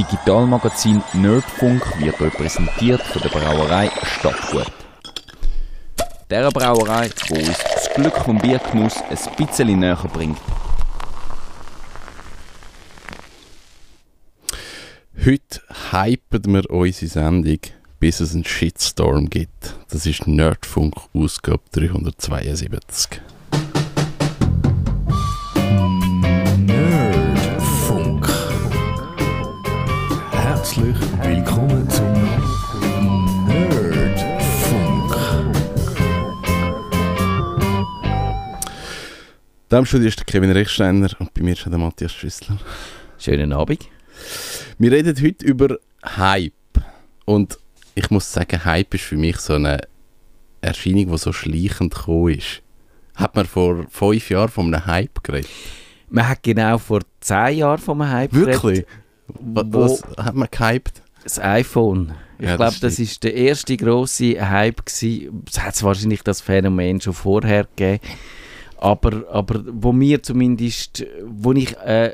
Digitalmagazin 0.00 1.02
Nerdfunk 1.12 1.82
wird 2.00 2.18
repräsentiert 2.22 3.02
von 3.02 3.20
der 3.20 3.28
Brauerei 3.28 3.90
Stadtgut. 4.02 4.72
Der 6.30 6.50
Brauerei, 6.50 7.10
wo 7.28 7.34
uns 7.34 7.58
das 7.58 7.92
Glück 7.92 8.16
vom 8.16 8.38
Biergenuss 8.38 8.96
ein 8.96 9.36
bisschen 9.36 9.78
näher 9.78 10.02
bringt. 10.10 10.38
Heute 15.22 15.60
hypen 15.92 16.54
wir 16.54 16.70
unsere 16.70 17.10
Sendung, 17.10 17.58
bis 17.98 18.20
es 18.20 18.32
einen 18.32 18.46
Shitstorm 18.46 19.28
gibt. 19.28 19.76
Das 19.90 20.06
ist 20.06 20.26
Nerdfunk 20.26 20.94
Ausgabe 21.12 21.60
372. 21.72 23.20
Herzlich 30.70 30.96
willkommen 31.22 31.90
zum 31.90 32.12
Nerdfunk. 33.44 35.16
Da 39.68 39.78
im 39.80 39.84
Studio 39.84 40.06
ist 40.06 40.20
der 40.20 40.26
Kevin 40.26 40.52
Rechsteiner 40.52 41.08
und 41.18 41.34
bei 41.34 41.42
mir 41.42 41.54
ist 41.54 41.66
der 41.66 41.76
Matthias 41.76 42.12
Schüssler. 42.12 42.56
Schönen 43.18 43.52
Abend. 43.52 43.88
Wir 44.78 44.92
reden 44.92 45.16
heute 45.20 45.44
über 45.44 45.76
Hype. 46.04 46.52
Und 47.24 47.58
ich 47.96 48.08
muss 48.12 48.32
sagen, 48.32 48.64
Hype 48.64 48.94
ist 48.94 49.02
für 49.02 49.16
mich 49.16 49.38
so 49.38 49.54
eine 49.54 49.80
Erscheinung, 50.60 51.10
die 51.10 51.18
so 51.18 51.32
schleichend 51.32 51.96
gekommen 51.96 52.34
ist. 52.38 52.62
Hat 53.16 53.34
man 53.34 53.46
vor 53.46 53.86
fünf 53.90 54.30
Jahren 54.30 54.48
von 54.48 54.72
einem 54.72 54.86
Hype 54.86 55.20
geredet? 55.24 55.50
Man 56.10 56.28
hat 56.28 56.42
genau 56.42 56.76
vor 56.78 57.00
10 57.20 57.58
Jahren 57.58 57.78
vom 57.78 58.08
Hype 58.08 58.32
Wirklich? 58.32 58.60
geredet. 58.60 58.86
Was, 59.40 60.02
was 60.08 60.24
hat 60.24 60.34
man 60.34 60.48
gehypt? 60.50 61.02
Das 61.22 61.38
iPhone. 61.38 62.12
Ich 62.38 62.46
Ja, 62.46 62.56
glaube, 62.56 62.76
das 62.80 62.98
ist 62.98 63.22
der 63.22 63.34
erste 63.34 63.76
grosse 63.76 64.48
Hype 64.48 64.84
gewesen. 64.86 65.42
Es 65.50 65.60
hat 65.60 65.82
wahrscheinlich 65.82 66.22
das 66.22 66.40
Phänomen 66.40 67.00
schon 67.00 67.12
vorher 67.12 67.64
gegeben. 67.76 68.00
Aber, 68.78 69.24
aber 69.30 69.62
wo 69.66 69.92
mir 69.92 70.22
zumindest, 70.22 71.04
wo 71.26 71.52
ich 71.52 71.76
äh, 71.78 72.12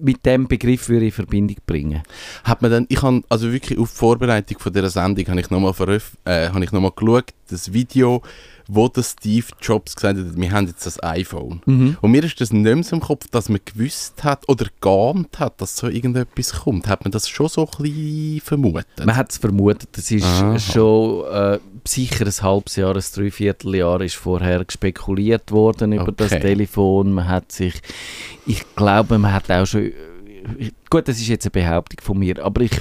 mit 0.00 0.24
dem 0.26 0.46
Begriff 0.46 0.88
würde 0.88 1.06
in 1.06 1.12
Verbindung 1.12 1.56
bringen. 1.66 2.02
Hat 2.44 2.62
man 2.62 2.70
dann, 2.70 2.86
ich 2.88 3.02
habe 3.02 3.22
also 3.28 3.52
wirklich 3.52 3.78
auf 3.78 3.90
die 3.90 3.96
Vorbereitung 3.96 4.58
von 4.58 4.72
dieser 4.72 4.90
Sendung 4.90 5.26
habe 5.26 5.40
ich 5.40 5.50
nochmal 5.50 5.72
äh, 6.24 6.48
habe 6.48 6.64
ich 6.64 6.72
noch 6.72 6.80
mal 6.80 6.92
geschaut, 6.94 7.32
das 7.48 7.72
Video, 7.72 8.22
wo 8.68 8.88
der 8.88 9.02
Steve 9.02 9.46
Jobs 9.60 9.94
gesagt 9.96 10.18
hat, 10.18 10.36
wir 10.36 10.50
haben 10.52 10.66
jetzt 10.66 10.86
das 10.86 11.02
iPhone. 11.02 11.60
Und 12.00 12.10
mir 12.10 12.24
ist 12.24 12.40
das 12.40 12.52
nicht 12.52 12.62
mehr 12.64 12.82
so 12.82 12.96
im 12.96 13.02
Kopf, 13.02 13.26
dass 13.30 13.48
man 13.48 13.60
gewusst 13.64 14.22
hat 14.24 14.48
oder 14.48 14.66
geahnt 14.80 15.38
hat, 15.38 15.60
dass 15.60 15.76
so 15.76 15.88
irgendetwas 15.88 16.52
kommt. 16.52 16.88
Hat 16.88 17.04
man 17.04 17.12
das 17.12 17.28
schon 17.28 17.48
so 17.48 17.62
ein 17.66 17.82
bisschen 17.82 18.40
vermutet? 18.40 18.86
Man 19.04 19.16
hat 19.16 19.30
es 19.30 19.38
vermutet, 19.38 19.88
das 19.92 20.10
ist 20.10 20.24
Aha. 20.24 20.58
schon 20.58 21.24
äh, 21.32 21.58
sicher 21.86 22.26
ein 22.26 22.42
halbes 22.42 22.76
Jahr, 22.76 22.94
ein 22.96 23.02
Dreivierteljahr 23.14 24.00
ist 24.00 24.16
vorher 24.16 24.64
spekuliert 24.68 25.50
worden 25.52 25.92
über 25.92 26.12
das 26.12 26.32
Okay. 26.32 26.40
Telefon. 26.40 27.12
Man 27.12 27.28
hat 27.28 27.52
sich, 27.52 27.74
ich 28.46 28.64
glaube, 28.76 29.18
man 29.18 29.32
hat 29.32 29.50
auch 29.50 29.66
schon, 29.66 29.92
gut, 30.90 31.06
das 31.08 31.18
ist 31.18 31.28
jetzt 31.28 31.44
eine 31.44 31.50
Behauptung 31.50 32.00
von 32.02 32.18
mir, 32.18 32.42
aber 32.44 32.62
ich 32.62 32.72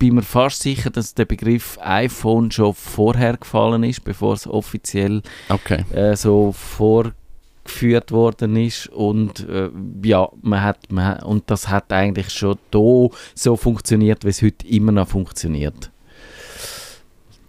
bin 0.00 0.16
mir 0.16 0.22
fast 0.22 0.62
sicher, 0.62 0.90
dass 0.90 1.14
der 1.14 1.26
Begriff 1.26 1.78
iPhone 1.80 2.50
schon 2.50 2.74
vorher 2.74 3.36
gefallen 3.36 3.84
ist, 3.84 4.02
bevor 4.02 4.32
es 4.32 4.46
offiziell 4.46 5.22
okay. 5.50 5.84
äh, 5.92 6.16
so 6.16 6.52
vorgeführt 6.52 8.10
worden 8.10 8.56
ist 8.56 8.88
und 8.88 9.46
äh, 9.48 9.68
ja, 10.02 10.28
man 10.40 10.62
hat, 10.62 10.90
man 10.90 11.04
hat, 11.04 11.22
und 11.22 11.50
das 11.50 11.68
hat 11.68 11.92
eigentlich 11.92 12.30
schon 12.30 12.58
da 12.70 13.14
so 13.34 13.56
funktioniert, 13.56 14.24
wie 14.24 14.30
es 14.30 14.42
heute 14.42 14.66
immer 14.66 14.90
noch 14.90 15.08
funktioniert. 15.08 15.90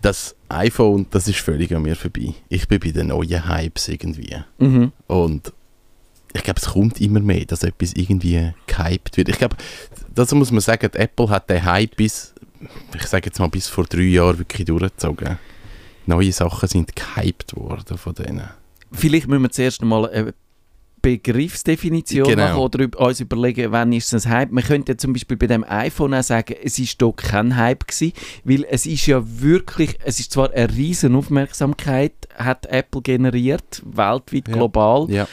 Das 0.02 0.36
iPhone, 0.50 1.06
das 1.10 1.28
ist 1.30 1.40
völlig 1.40 1.74
an 1.74 1.84
mir 1.84 1.96
vorbei. 1.96 2.34
Ich 2.50 2.68
bin 2.68 2.80
bei 2.80 2.92
den 2.92 3.08
neuen 3.08 3.48
Hypes 3.48 3.88
irgendwie. 3.88 4.36
Mhm. 4.58 4.92
Und 5.08 5.54
ich 6.34 6.44
glaube, 6.44 6.60
es 6.60 6.70
kommt 6.70 7.00
immer 7.00 7.20
mehr, 7.20 7.46
dass 7.46 7.64
etwas 7.64 7.94
irgendwie 7.94 8.52
gehypt 8.68 9.18
wird. 9.18 9.30
Ich 9.30 9.38
glaube, 9.38 9.56
dazu 10.14 10.36
muss 10.36 10.52
man 10.52 10.62
sagen, 10.62 10.90
Apple 10.94 11.30
hat 11.30 11.50
den 11.50 11.64
Hype 11.64 11.96
bis, 11.96 12.34
ich 12.96 13.04
sage 13.04 13.26
jetzt 13.28 13.40
mal, 13.40 13.48
bis 13.50 13.68
vor 13.68 13.86
drei 13.86 14.02
Jahren 14.02 14.40
wirklich 14.40 14.66
durchgezogen. 14.66 15.38
Neue 16.06 16.32
Sachen 16.32 16.68
sind 16.68 16.96
gehypt 16.96 17.56
worden 17.56 17.98
von 17.98 18.14
denen. 18.16 18.50
Vielleicht 18.92 19.28
müssen 19.28 19.44
wir 19.44 19.52
zuerst 19.52 19.82
einmal 19.82 20.10
eine 20.10 20.34
Begriffsdefinition 21.02 22.28
Genau. 22.28 22.44
machen 22.44 22.58
oder 22.60 23.00
uns 23.00 23.20
überlegen, 23.20 23.72
wann 23.72 23.92
ist 23.94 24.14
es 24.14 24.26
ein 24.26 24.32
Hype. 24.32 24.52
Man 24.52 24.64
könnte 24.64 24.92
ja 24.92 24.98
zum 24.98 25.14
Beispiel 25.14 25.38
bei 25.38 25.48
dem 25.48 25.64
iPhone 25.68 26.14
auch 26.14 26.24
sagen, 26.24 26.56
es 26.64 26.78
ist 26.78 27.02
doch 27.02 27.14
kein 27.14 27.56
Hype 27.58 27.88
gewesen, 27.88 28.14
weil 28.44 28.66
es 28.70 28.86
ist 28.86 29.06
ja 29.08 29.22
wirklich, 29.26 29.98
es 30.04 30.20
ist 30.20 30.32
zwar 30.32 30.52
eine 30.52 30.70
riesen 30.76 31.16
Aufmerksamkeit, 31.16 32.14
hat 32.36 32.66
Apple 32.68 33.02
generiert, 33.02 33.82
weltweit, 33.86 34.48
Ja. 34.48 34.54
global, 34.54 35.08
Ja. 35.10 35.28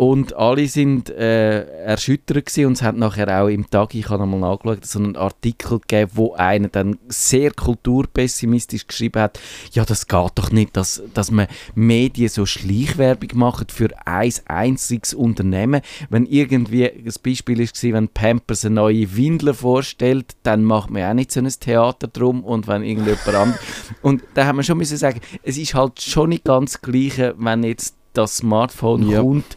Und 0.00 0.32
alle 0.32 0.66
sind 0.66 1.10
äh, 1.10 1.84
erschüttert 1.84 2.46
gewesen 2.46 2.64
und 2.68 2.72
es 2.72 2.82
hat 2.82 2.96
nachher 2.96 3.42
auch 3.42 3.48
im 3.48 3.68
Tag, 3.68 3.94
ich 3.94 4.08
habe 4.08 4.22
einmal 4.22 4.40
nachgeschaut, 4.40 4.86
so 4.86 4.98
einen 4.98 5.14
Artikel 5.14 5.78
gegeben, 5.78 6.12
wo 6.14 6.32
einer 6.32 6.68
dann 6.68 6.96
sehr 7.08 7.50
kulturpessimistisch 7.50 8.86
geschrieben 8.86 9.20
hat, 9.20 9.38
ja 9.72 9.84
das 9.84 10.08
geht 10.08 10.30
doch 10.36 10.52
nicht, 10.52 10.74
dass, 10.74 11.02
dass 11.12 11.30
man 11.30 11.48
Medien 11.74 12.30
so 12.30 12.46
Schleichwerbung 12.46 13.28
machen 13.34 13.66
für 13.68 13.90
ein 14.06 14.32
einziges 14.46 15.12
Unternehmen. 15.12 15.82
Wenn 16.08 16.24
irgendwie, 16.24 16.90
das 17.04 17.18
Beispiel 17.18 17.60
ist 17.60 17.74
gewesen, 17.74 17.92
wenn 17.92 18.08
Pampers 18.08 18.64
eine 18.64 18.76
neue 18.76 19.14
Windel 19.14 19.52
vorstellt, 19.52 20.34
dann 20.44 20.64
macht 20.64 20.88
man 20.88 21.02
auch 21.02 21.12
nicht 21.12 21.30
so 21.30 21.40
ein 21.40 21.48
Theater 21.50 22.08
drum 22.08 22.42
und 22.42 22.68
wenn 22.68 22.84
irgendjemand 22.84 23.28
anderes... 23.28 23.60
Und 24.00 24.22
da 24.32 24.46
haben 24.46 24.56
wir 24.56 24.62
schon 24.62 24.78
müssen 24.78 24.96
sagen, 24.96 25.20
es 25.42 25.58
ist 25.58 25.74
halt 25.74 26.00
schon 26.00 26.30
nicht 26.30 26.44
ganz 26.44 26.72
das 26.72 26.80
Gleiche, 26.80 27.34
wenn 27.36 27.64
jetzt 27.64 27.96
das 28.14 28.38
Smartphone 28.38 29.08
Ja. 29.08 29.20
kommt, 29.20 29.56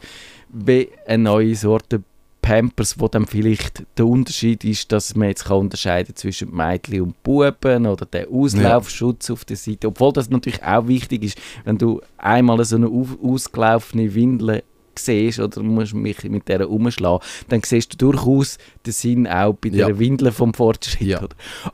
wie 0.54 0.90
eine 1.06 1.24
neue 1.24 1.56
Sorte 1.56 2.02
Pampers, 2.42 3.00
wo 3.00 3.08
dann 3.08 3.26
vielleicht 3.26 3.84
der 3.98 4.06
Unterschied 4.06 4.66
ist, 4.66 4.92
dass 4.92 5.16
man 5.16 5.30
jetzt 5.30 5.46
kann 5.46 5.58
unterscheiden 5.58 6.14
zwischen 6.16 6.54
Mädchen 6.54 7.02
und 7.02 7.24
Buben 7.24 7.88
oder 7.88 8.06
der 8.06 8.28
Auslaufschutz 8.30 9.30
auf 9.32 9.46
der 9.46 9.56
Seite. 9.56 9.88
Obwohl 9.88 10.12
das 10.12 10.30
natürlich 10.30 10.62
auch 10.62 10.88
wichtig 10.88 11.24
ist, 11.24 11.38
wenn 11.64 11.78
du 11.78 12.02
einmal 12.18 12.64
so 12.66 12.76
eine 12.76 12.88
auf- 12.88 13.18
ausgelaufene 13.24 14.14
Windel 14.14 14.62
siehst 15.00 15.40
oder 15.40 15.64
musst 15.64 15.94
mich 15.94 16.22
mit 16.26 16.48
der 16.50 16.70
umschlagen, 16.70 17.26
dann 17.48 17.62
siehst 17.64 17.94
du 17.94 17.98
durchaus 18.12 18.58
den 18.86 18.92
Sinn 18.94 19.26
auch 19.26 19.54
bei 19.54 19.70
Ja. 19.70 19.88
der 19.88 19.98
Windel 19.98 20.32
vom 20.34 20.54
Fortschritt. 20.54 21.02
Ja. 21.08 21.22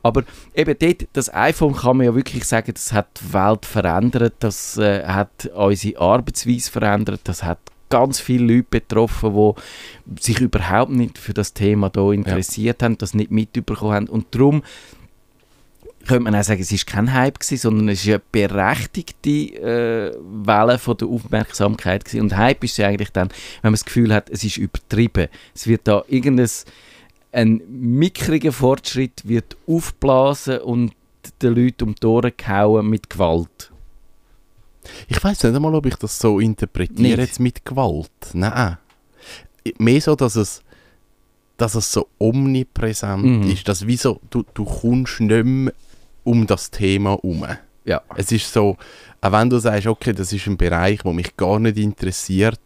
Aber 0.04 0.22
eben 0.54 0.76
dort, 0.78 1.08
das 1.12 1.34
iPhone 1.34 1.74
kann 1.74 1.96
man 1.96 2.06
ja 2.06 2.14
wirklich 2.14 2.44
sagen, 2.44 2.72
das 2.72 2.92
hat 2.92 3.08
die 3.20 3.32
Welt 3.34 3.66
verändert, 3.66 4.34
das 4.38 4.78
äh, 4.78 5.04
hat 5.04 5.50
unsere 5.52 6.00
Arbeitsweise 6.00 6.70
verändert, 6.70 7.20
das 7.24 7.42
hat 7.42 7.58
ganz 7.90 8.20
viele 8.20 8.54
Leute 8.54 8.68
betroffen, 8.70 9.54
die 10.06 10.22
sich 10.22 10.40
überhaupt 10.40 10.92
nicht 10.92 11.18
für 11.18 11.34
das 11.34 11.52
Thema 11.52 11.90
hier 11.94 12.12
interessiert 12.12 12.82
haben, 12.82 12.98
das 12.98 13.14
nicht 13.14 13.30
mitbekommen 13.30 13.92
haben 13.92 14.08
und 14.08 14.26
darum 14.34 14.62
könnte 16.06 16.24
man 16.24 16.34
auch 16.34 16.42
sagen, 16.42 16.62
es 16.62 16.72
ist 16.72 16.86
kein 16.86 17.12
Hype 17.12 17.38
gewesen, 17.38 17.58
sondern 17.58 17.88
es 17.90 18.04
ist 18.04 18.08
eine 18.08 18.22
berechtigte 18.32 19.30
äh, 19.30 20.16
Welle 20.18 20.78
von 20.78 20.96
der 20.96 21.08
Aufmerksamkeit 21.08 22.04
gewesen. 22.04 22.22
und 22.22 22.36
Hype 22.36 22.64
ist 22.64 22.78
ja 22.78 22.88
eigentlich 22.88 23.10
dann, 23.10 23.28
wenn 23.60 23.70
man 23.70 23.74
das 23.74 23.84
Gefühl 23.84 24.14
hat, 24.14 24.30
es 24.30 24.42
ist 24.42 24.56
übertrieben. 24.56 25.28
Es 25.54 25.66
wird 25.66 25.82
da 25.84 26.02
irgendein 26.08 26.48
ein 27.32 27.62
mickriger 27.68 28.52
Fortschritt 28.52 29.22
wird 29.24 29.56
aufblasen 29.66 30.58
und 30.58 30.92
den 31.42 31.54
Leuten 31.54 31.84
um 31.84 31.94
die 31.94 32.06
Ohren 32.06 32.32
gehauen 32.36 32.88
mit 32.88 33.08
Gewalt. 33.10 33.59
Ich 35.08 35.22
weiß 35.22 35.42
nicht 35.44 35.54
einmal, 35.54 35.74
ob 35.74 35.86
ich 35.86 35.96
das 35.96 36.18
so 36.18 36.40
interpretiere 36.40 37.02
Nicht? 37.02 37.18
jetzt 37.18 37.40
mit 37.40 37.64
Gewalt. 37.64 38.10
Nein. 38.32 38.78
Mehr 39.78 40.00
so, 40.00 40.16
dass 40.16 40.36
es, 40.36 40.62
dass 41.56 41.74
es 41.74 41.92
so 41.92 42.08
omnipräsent 42.18 43.22
Mhm. 43.24 43.50
ist. 43.50 43.68
Dass 43.68 43.86
wie 43.86 43.96
so, 43.96 44.20
du, 44.30 44.44
du 44.54 44.64
kommst 44.64 45.20
nicht 45.20 45.44
mehr 45.44 45.72
um 46.24 46.46
das 46.46 46.70
Thema 46.70 47.10
herum. 47.10 47.46
Ja. 47.84 48.02
Es 48.16 48.30
ist 48.32 48.52
so, 48.52 48.76
auch 49.20 49.32
wenn 49.32 49.50
du 49.50 49.58
sagst, 49.58 49.86
okay, 49.86 50.12
das 50.12 50.32
ist 50.32 50.46
ein 50.46 50.56
Bereich, 50.56 51.02
der 51.02 51.12
mich 51.12 51.36
gar 51.36 51.58
nicht 51.58 51.76
interessiert, 51.78 52.60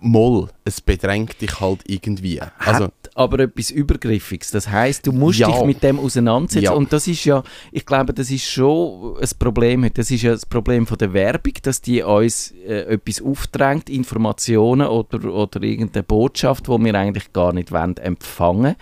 moll, 0.00 0.48
es 0.64 0.80
bedrängt 0.80 1.40
dich 1.40 1.60
halt 1.60 1.80
irgendwie. 1.86 2.40
Also, 2.58 2.84
hat 2.84 2.92
aber 3.14 3.40
etwas 3.40 3.70
Übergriffiges. 3.70 4.50
Das 4.50 4.68
heißt, 4.68 5.06
du 5.06 5.12
musst 5.12 5.38
Ja. 5.38 5.48
dich 5.50 5.64
mit 5.64 5.82
dem 5.82 5.98
auseinandersetzen. 5.98 6.64
Ja. 6.64 6.72
Und 6.72 6.92
das 6.92 7.06
ist 7.08 7.24
ja, 7.24 7.42
ich 7.72 7.86
glaube, 7.86 8.12
das 8.12 8.30
ist 8.30 8.44
schon 8.44 9.16
ein 9.20 9.28
Problem. 9.38 9.90
Das 9.94 10.10
ist 10.10 10.22
ja 10.22 10.32
das 10.32 10.46
Problem 10.46 10.86
von 10.86 10.98
der 10.98 11.12
Werbung, 11.12 11.54
dass 11.62 11.80
die 11.80 12.02
uns 12.02 12.52
äh, 12.66 12.94
etwas 12.94 13.22
aufdrängt, 13.22 13.88
Informationen 13.88 14.86
oder, 14.86 15.32
oder 15.32 15.62
irgendeine 15.62 16.02
Botschaft, 16.02 16.66
die 16.68 16.70
wir 16.84 16.94
eigentlich 16.94 17.32
gar 17.32 17.52
nicht 17.52 17.72
wollen, 17.72 17.96
empfangen 17.96 18.76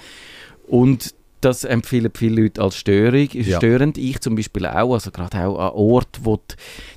Und 0.67 1.14
das 1.44 1.64
empfehlen 1.64 2.11
viele 2.14 2.43
Leute 2.43 2.62
als 2.62 2.76
Störung, 2.76 3.29
Ja. 3.32 3.58
störend. 3.58 3.99
Ich 3.99 4.20
zum 4.20 4.35
Beispiel 4.37 4.67
auch, 4.67 4.94
also 4.94 5.11
gerade 5.11 5.46
auch 5.46 5.58
an 5.58 5.73
Orten, 5.75 6.25
wo 6.25 6.37
du, 6.37 6.43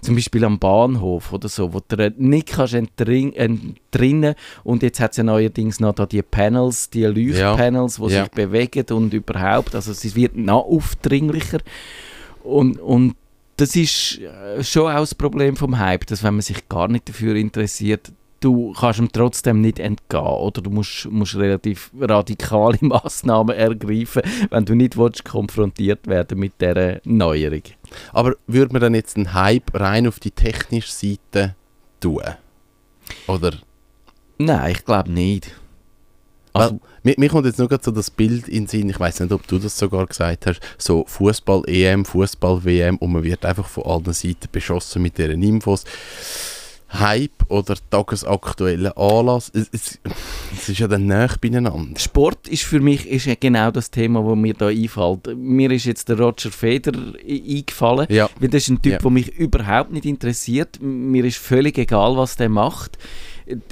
zum 0.02 0.16
Beispiel 0.16 0.44
am 0.46 0.58
Bahnhof 0.60 1.34
oder 1.34 1.50
so, 1.50 1.74
wo 1.74 1.80
du 1.88 2.14
nicht 2.18 2.48
kannst 2.50 2.74
entrin- 2.74 3.34
entrinnen 3.36 4.36
und 4.64 4.84
jetzt 4.84 5.00
hat 5.00 5.12
es 5.12 5.18
ja 5.18 5.24
neuerdings 5.24 5.80
noch 5.80 5.94
da 5.94 6.06
die 6.06 6.22
Panels, 6.22 6.90
die 6.90 7.04
Leuchtpanels, 7.04 7.96
die 7.98 8.02
Ja. 8.04 8.24
sich 8.24 8.32
bewegen 8.32 8.86
und 8.96 9.14
überhaupt, 9.14 9.76
also 9.76 9.92
es 9.92 10.16
wird 10.16 10.36
noch 10.38 10.66
aufdringlicher 10.66 11.60
und, 12.44 12.80
und 12.80 13.16
das 13.58 13.76
ist 13.76 14.20
äh, 14.20 14.64
schon 14.64 14.92
auch 14.92 15.00
das 15.00 15.16
Problem 15.16 15.56
vom 15.56 15.80
Hype, 15.80 16.06
dass 16.06 16.22
wenn 16.24 16.36
man 16.36 16.42
sich 16.42 16.70
gar 16.70 16.88
nicht 16.88 17.10
dafür 17.10 17.36
interessiert, 17.36 18.12
du 18.40 18.74
kannst 18.74 19.00
ihm 19.00 19.12
trotzdem 19.12 19.62
nicht 19.62 19.80
entgehen 19.80 20.22
oder 20.22 20.62
du 20.62 20.70
musst, 20.70 21.10
musst 21.10 21.36
relativ 21.36 21.92
radikale 22.00 22.78
Massnahmen 22.82 23.56
ergreifen, 23.56 24.22
wenn 24.50 24.66
du 24.66 24.76
nicht 24.76 24.98
willst, 24.98 25.26
konfrontiert 25.26 26.08
werden 26.08 26.40
mit 26.40 26.54
dieser 26.62 27.00
Neuerung. 27.04 27.64
Aber 28.14 28.36
würde 28.48 28.74
man 28.74 28.82
dann 28.82 28.96
jetzt 28.96 29.18
einen 29.18 29.34
Hype 29.34 29.74
rein 29.74 30.08
auf 30.08 30.20
die 30.20 30.32
technische 30.32 30.92
Seite 30.92 31.56
tun? 32.00 32.22
Oder? 33.28 33.54
Nein, 34.38 34.72
ich 34.72 34.86
glaube 34.86 35.12
nicht. 35.12 35.52
Also, 36.54 36.80
mir, 37.04 37.16
mir 37.18 37.30
kommt 37.30 37.46
jetzt 37.46 37.60
nur 37.60 37.70
so 37.82 37.92
das 37.92 38.10
Bild 38.10 38.48
in 38.48 38.64
den 38.64 38.68
Sinn, 38.68 38.90
ich 38.90 39.00
weiß 39.00 39.20
nicht, 39.20 39.32
ob 39.32 39.48
du 39.48 39.60
das 39.60 39.78
sogar 39.78 40.08
gesagt 40.08 40.48
hast, 40.48 40.60
so 40.78 41.06
Fußball-EM, 41.06 42.06
Fußball-WM 42.06 42.98
und 42.98 43.12
man 43.12 43.24
wird 43.24 43.46
einfach 43.46 43.68
von 43.68 43.84
allen 43.84 44.14
Seiten 44.14 44.48
beschossen 44.52 45.04
mit 45.04 45.18
diesen 45.18 45.44
Infos. 45.44 45.84
Hype 46.90 47.44
oder 47.50 47.76
tagesaktueller 47.90 48.98
Anlass, 48.98 49.52
es, 49.54 49.70
es, 49.74 50.00
es 50.54 50.70
ist 50.70 50.80
ja 50.80 50.88
dann 50.88 51.06
näher 51.06 51.30
beieinander. 51.40 51.84
Sport 51.98 52.48
ist 52.48 52.64
für 52.64 52.80
mich 52.80 53.06
ist 53.08 53.28
genau 53.42 53.72
das 53.72 53.92
Thema, 53.92 54.24
das 54.26 54.36
mir 54.38 54.54
da 54.54 54.68
einfällt. 54.68 55.36
Mir 55.36 55.70
ist 55.72 55.86
jetzt 55.86 56.08
der 56.10 56.18
Roger 56.20 56.50
Federer 56.50 57.14
i- 57.28 57.58
eingefallen, 57.58 58.08
Ja, 58.10 58.30
weil 58.40 58.50
das 58.50 58.64
ist 58.64 58.70
ein 58.70 58.82
Typ, 58.82 58.94
Ja. 58.94 59.00
der 59.00 59.12
mich 59.12 59.36
überhaupt 59.38 59.92
nicht 59.92 60.06
interessiert. 60.06 60.80
Mir 60.82 61.26
ist 61.26 61.38
völlig 61.38 61.78
egal, 61.78 62.16
was 62.16 62.38
der 62.38 62.50
macht. 62.50 62.98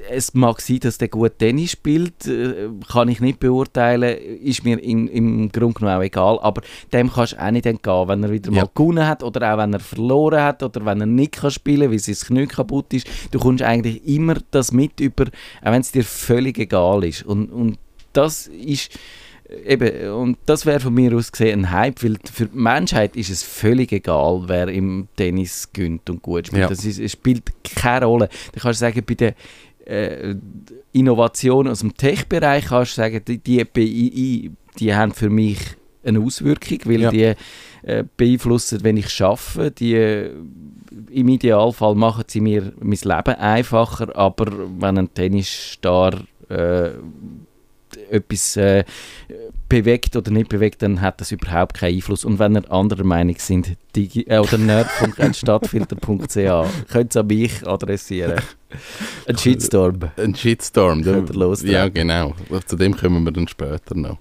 Es 0.09 0.33
mag 0.33 0.61
sein, 0.61 0.79
dass 0.79 0.97
der 0.97 1.09
gut 1.09 1.37
Tennis 1.37 1.71
spielt, 1.71 2.25
äh, 2.27 2.69
kann 2.91 3.09
ich 3.09 3.19
nicht 3.19 3.39
beurteilen, 3.39 4.17
ist 4.41 4.63
mir 4.63 4.81
im, 4.81 5.07
im 5.07 5.51
Grunde 5.51 5.73
genommen 5.79 5.97
auch 5.97 6.03
egal, 6.03 6.39
aber 6.41 6.61
dem 6.93 7.11
kannst 7.11 7.33
du 7.33 7.43
auch 7.43 7.51
nicht 7.51 7.65
entgehen, 7.65 8.07
wenn 8.07 8.23
er 8.23 8.31
wieder 8.31 8.51
Ja. 8.51 8.61
mal 8.61 8.69
gewonnen 8.73 9.05
hat 9.07 9.21
oder 9.23 9.53
auch 9.53 9.57
wenn 9.57 9.73
er 9.73 9.79
verloren 9.81 10.41
hat 10.41 10.63
oder 10.63 10.85
wenn 10.85 11.01
er 11.01 11.07
nicht 11.07 11.33
kann 11.33 11.51
spielen 11.51 11.91
weil 11.91 11.99
sein 11.99 12.15
Knie 12.15 12.47
kaputt 12.47 12.93
ist. 12.93 13.07
Du 13.31 13.39
kommst 13.39 13.63
eigentlich 13.63 14.05
immer 14.07 14.35
das 14.51 14.71
mit 14.71 14.99
über, 14.99 15.25
auch 15.25 15.71
wenn 15.71 15.81
es 15.81 15.91
dir 15.91 16.03
völlig 16.03 16.57
egal 16.57 17.03
ist. 17.03 17.23
Und, 17.25 17.49
und 17.51 17.77
das 18.13 18.47
ist 18.47 18.91
eben, 19.67 20.09
und 20.11 20.37
das 20.45 20.65
wäre 20.65 20.79
von 20.79 20.93
mir 20.93 21.13
aus 21.15 21.31
gesehen 21.31 21.65
ein 21.65 21.71
Hype, 21.71 22.03
weil 22.03 22.17
für 22.31 22.45
die 22.47 22.57
Menschheit 22.57 23.15
ist 23.15 23.29
es 23.29 23.43
völlig 23.43 23.91
egal, 23.91 24.43
wer 24.47 24.67
im 24.69 25.07
Tennis 25.15 25.69
gönnt 25.73 26.09
und 26.09 26.21
gut 26.21 26.47
spielt. 26.47 26.61
Ja. 26.63 26.69
Das 26.69 26.83
ist, 26.85 26.99
es 26.99 27.11
spielt 27.11 27.43
keine 27.75 28.05
Rolle. 28.05 28.29
Du 28.53 28.59
kannst 28.59 28.79
sagen, 28.79 29.03
bei 29.05 29.13
der 29.13 29.35
äh, 29.85 30.35
Innovation 30.91 31.67
aus 31.67 31.79
dem 31.79 31.95
Tech-Bereich 31.95 32.65
kannst 32.65 32.93
du 32.93 33.01
sagen, 33.01 33.21
die, 33.27 33.37
die 33.37 33.63
BI, 33.65 34.51
die 34.79 34.93
haben 34.95 35.11
für 35.13 35.29
mich 35.29 35.59
eine 36.03 36.19
Auswirkung, 36.19 36.79
weil 36.85 37.01
Ja. 37.01 37.09
die 37.11 37.33
äh, 37.83 38.03
beeinflussen, 38.17 38.83
wenn 38.83 38.97
ich 38.97 39.09
schaffe, 39.09 39.71
die 39.71 39.93
äh, 39.95 40.31
im 41.11 41.27
Idealfall 41.29 41.95
machen 41.95 42.23
sie 42.27 42.41
mir 42.41 42.73
mein 42.79 42.99
Leben 43.01 43.35
einfacher, 43.39 44.15
aber 44.15 44.45
wenn 44.79 44.97
ein 44.97 45.13
Tennisstar 45.13 46.13
äh, 46.49 46.91
etwas 48.09 48.57
äh, 48.57 48.83
bewegt 49.69 50.15
oder 50.15 50.31
nicht 50.31 50.49
bewegt, 50.49 50.81
dann 50.81 51.01
hat 51.01 51.21
das 51.21 51.31
überhaupt 51.31 51.75
keinen 51.75 51.95
Einfluss. 51.95 52.25
Und 52.25 52.39
wenn 52.39 52.55
ihr 52.55 52.71
anderer 52.71 53.03
Meinung 53.03 53.35
sind, 53.37 53.77
digi 53.95 54.23
äh, 54.27 54.39
oder 54.39 54.57
nerd.stadtfilter.ch, 54.57 56.87
könnt 56.91 57.15
ihr 57.15 57.19
an 57.21 57.27
mich 57.27 57.67
adressieren. 57.67 58.41
Ein 59.27 59.37
Shitstorm. 59.37 59.99
ein 60.17 60.35
Shitstorm. 60.35 61.03
da- 61.03 61.13
Könnt 61.13 61.29
ihr 61.29 61.35
lostreten. 61.35 61.73
ja, 61.73 61.87
genau. 61.89 62.33
Zu 62.65 62.75
dem 62.75 62.95
kommen 62.95 63.23
wir 63.23 63.31
dann 63.31 63.47
später 63.47 63.95
noch. 63.95 64.17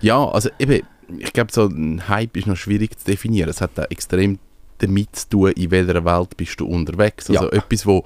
Ja, 0.00 0.26
also 0.28 0.48
eben, 0.58 0.82
ich 1.18 1.32
glaube, 1.32 1.52
so 1.52 1.66
ein 1.66 2.08
Hype 2.08 2.36
ist 2.36 2.46
noch 2.46 2.56
schwierig 2.56 2.98
zu 2.98 3.04
definieren. 3.06 3.50
Es 3.50 3.60
hat 3.60 3.78
auch 3.78 3.90
extrem 3.90 4.38
damit 4.78 5.14
zu 5.16 5.28
tun, 5.28 5.52
in 5.52 5.70
welcher 5.70 6.04
Welt 6.04 6.36
bist 6.36 6.58
du 6.60 6.66
unterwegs. 6.66 7.30
Also 7.30 7.44
Ja. 7.44 7.52
etwas, 7.52 7.86
wo, 7.86 8.04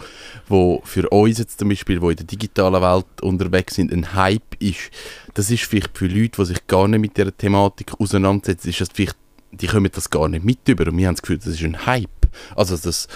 wo 0.49 0.83
für 0.85 1.09
uns 1.11 1.39
jetzt 1.39 1.59
zum 1.59 1.69
Beispiel, 1.69 2.01
wo 2.03 2.11
in 2.11 2.17
der 2.17 2.27
digitalen 2.27 2.83
Welt 2.83 3.07
unterwegs 3.23 3.77
sind, 3.77 3.93
ein 3.93 4.15
Hype 4.15 4.55
ist, 4.59 4.91
das 5.35 5.51
ist 5.51 5.65
vielleicht 5.65 5.97
für 5.97 6.07
Leute, 6.07 6.37
die 6.43 6.45
sich 6.47 6.67
gar 6.67 6.87
nicht 6.89 7.01
mit 7.01 7.17
dieser 7.17 7.37
Thematik 7.37 7.93
auseinandersetzen, 7.99 8.69
ist 8.71 8.81
das 8.81 8.89
vielleicht, 8.93 9.17
die 9.53 9.67
kommen 9.69 9.91
das 9.93 10.11
gar 10.11 10.29
nicht 10.29 10.45
mit 10.45 10.67
über 10.69 10.87
und 10.89 10.99
wir 10.99 11.07
haben 11.09 11.15
das 11.15 11.23
Gefühl, 11.23 11.39
das 11.39 11.47
ist 11.49 11.63
ein 11.63 11.87
Hype. 11.87 12.09
Also 12.55 12.77
das 12.77 13.09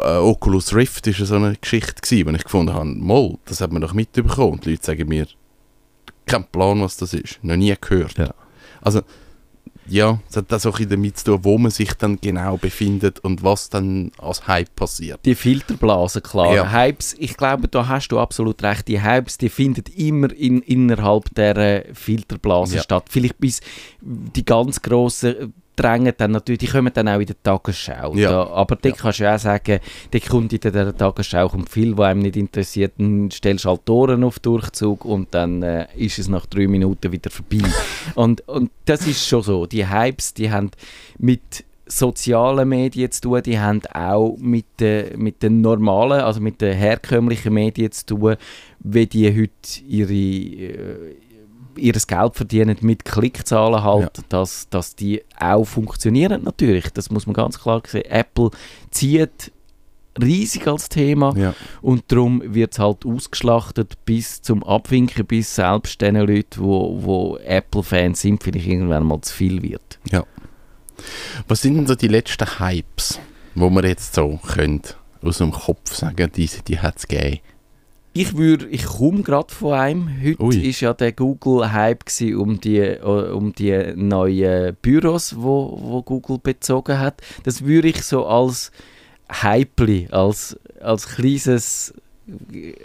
äh, 0.00 0.16
Oculus 0.16 0.74
Rift 0.74 1.06
ist 1.06 1.18
ja 1.18 1.24
so 1.24 1.36
eine 1.36 1.56
Geschichte 1.56 1.94
gewesen, 2.02 2.26
wo 2.28 2.30
ich 2.36 2.44
gefunden 2.44 2.74
habe, 2.74 2.84
moll, 2.84 3.38
das 3.46 3.60
hat 3.62 3.72
man 3.72 3.80
doch 3.80 3.94
mitbekommen. 3.94 4.54
Und 4.54 4.66
die 4.66 4.72
Leute 4.72 4.84
sagen 4.84 5.08
mir, 5.08 5.26
kein 6.26 6.44
Plan, 6.44 6.80
was 6.82 6.96
das 6.98 7.14
ist, 7.14 7.42
noch 7.42 7.56
nie 7.56 7.74
gehört. 7.80 8.18
Ja. 8.18 8.34
Also 8.82 9.00
ja, 9.88 10.20
es 10.28 10.36
hat 10.36 10.50
das 10.52 10.66
auch 10.66 10.70
ein 10.78 10.88
bisschen 10.88 10.90
damit 11.02 11.18
zu 11.18 11.24
tun, 11.24 11.40
wo 11.42 11.58
man 11.58 11.70
sich 11.70 11.92
dann 11.94 12.18
genau 12.20 12.56
befindet 12.56 13.20
und 13.20 13.42
was 13.42 13.70
dann 13.70 14.10
als 14.18 14.46
Hype 14.46 14.74
passiert. 14.74 15.20
Die 15.24 15.34
Filterblasen, 15.34 16.22
klar. 16.22 16.54
Ja. 16.54 16.72
Hypes, 16.72 17.14
ich 17.18 17.36
glaube, 17.36 17.68
da 17.68 17.88
hast 17.88 18.08
du 18.08 18.18
absolut 18.18 18.62
recht. 18.62 18.88
Die 18.88 19.02
Hypes, 19.02 19.38
die 19.38 19.48
finden 19.48 19.84
immer 19.96 20.32
in, 20.32 20.62
innerhalb 20.62 21.34
der 21.34 21.84
Filterblase 21.94 22.76
Ja. 22.76 22.82
statt. 22.82 23.06
Vielleicht 23.08 23.38
bis 23.38 23.60
die 24.00 24.44
ganz 24.44 24.82
grossen 24.82 25.52
drängen 25.76 26.12
dann 26.16 26.32
natürlich, 26.32 26.58
die 26.58 26.66
kommen 26.66 26.90
dann 26.92 27.08
auch 27.08 27.20
in 27.20 27.26
der 27.26 27.42
Tagesschau. 27.42 28.14
Ja. 28.14 28.30
Da, 28.30 28.46
aber 28.48 28.76
da 28.76 28.88
Ja. 28.88 28.94
kannst 28.94 29.20
du 29.20 29.24
ja 29.24 29.34
auch 29.34 29.38
sagen, 29.38 29.78
der 30.12 30.20
kommt 30.20 30.52
in 30.52 30.60
der 30.60 30.96
Tagesschau 30.96 31.48
kommt 31.48 31.68
viel, 31.68 31.96
was 31.96 32.06
einem 32.06 32.20
nicht 32.22 32.36
interessiert, 32.36 32.94
dann 32.98 33.30
stellst 33.30 33.64
du 33.66 33.68
halt 33.70 33.82
die 33.86 33.92
Ohren 33.92 34.24
auf 34.24 34.38
Durchzug 34.38 35.04
und 35.04 35.34
dann 35.34 35.62
äh, 35.62 35.86
ist 35.96 36.18
es 36.18 36.28
nach 36.28 36.46
drei 36.46 36.66
Minuten 36.66 37.12
wieder 37.12 37.30
vorbei. 37.30 37.58
und, 38.14 38.46
und 38.48 38.70
das 38.86 39.06
ist 39.06 39.26
schon 39.26 39.42
so. 39.42 39.66
Die 39.66 39.88
Hypes, 39.88 40.34
die 40.34 40.50
haben 40.50 40.70
mit 41.18 41.64
sozialen 41.88 42.68
Medien 42.68 43.10
zu 43.12 43.20
tun, 43.20 43.42
die 43.44 43.58
haben 43.60 43.80
auch 43.94 44.36
mit, 44.40 44.66
den 44.80 45.18
mit 45.22 45.42
den 45.42 45.60
normalen, 45.60 46.20
also 46.20 46.40
mit 46.40 46.60
den 46.60 46.74
herkömmlichen 46.76 47.54
Medien 47.54 47.92
zu 47.92 48.06
tun, 48.06 48.36
wie 48.80 49.06
die 49.06 49.28
heute 49.30 49.84
ihre, 49.86 50.12
ihres 51.78 52.06
Geld 52.06 52.36
verdienen 52.36 52.76
mit 52.80 53.04
Klickzahlen 53.04 53.82
halt, 53.82 54.20
dass, 54.28 54.68
dass 54.68 54.94
die 54.96 55.22
auch 55.38 55.64
funktionieren 55.64 56.42
natürlich, 56.44 56.90
das 56.92 57.10
muss 57.10 57.26
man 57.26 57.34
ganz 57.34 57.58
klar 57.60 57.82
sehen. 57.86 58.04
Apple 58.06 58.50
zieht 58.90 59.52
riesig 60.22 60.66
als 60.66 60.88
Thema 60.88 61.36
Ja. 61.36 61.54
und 61.82 62.04
darum 62.08 62.42
wird 62.44 62.72
es 62.72 62.78
halt 62.78 63.04
ausgeschlachtet 63.04 63.94
bis 64.06 64.40
zum 64.40 64.62
Abwinken, 64.64 65.26
bis 65.26 65.54
selbst 65.54 66.00
den 66.00 66.16
Leuten, 66.16 66.58
wo, 66.62 66.98
wo 67.02 67.36
Apple-Fans 67.38 68.20
sind, 68.22 68.42
vielleicht 68.42 68.66
irgendwann 68.66 69.04
mal 69.04 69.20
zu 69.20 69.34
viel 69.34 69.62
wird. 69.62 69.98
Was 71.48 71.60
sind 71.60 71.76
denn 71.76 71.86
so 71.86 71.94
die 71.94 72.08
letzten 72.08 72.58
Hypes, 72.58 73.20
wo 73.54 73.68
man 73.68 73.84
jetzt 73.84 74.14
so 74.14 74.38
könnte 74.46 74.94
aus 75.20 75.38
dem 75.38 75.52
Kopf 75.52 75.94
sagen, 75.94 76.30
diese, 76.34 76.62
die 76.62 76.78
hat 76.80 76.96
es 76.96 77.06
gegeben? 77.06 77.40
Ich 78.18 78.34
würde, 78.34 78.66
ich 78.68 78.84
komme 78.86 79.22
gerade 79.22 79.52
von 79.52 79.74
einem. 79.74 80.22
Heute 80.22 80.42
Ui. 80.42 80.56
ist 80.56 80.80
ja 80.80 80.94
der 80.94 81.12
Google-Hype 81.12 82.02
um 82.36 82.58
die, 82.58 82.96
um 83.02 83.52
die 83.52 83.92
neuen 83.94 84.74
Büros, 84.80 85.34
wo, 85.36 85.78
wo 85.82 86.02
Google 86.02 86.38
bezogen 86.42 86.98
hat. 86.98 87.20
Das 87.44 87.64
würde 87.66 87.88
ich 87.88 88.02
so 88.02 88.24
als 88.26 88.72
Hypeli, 89.28 90.08
als, 90.10 90.58
als 90.80 91.08
kleines 91.08 91.92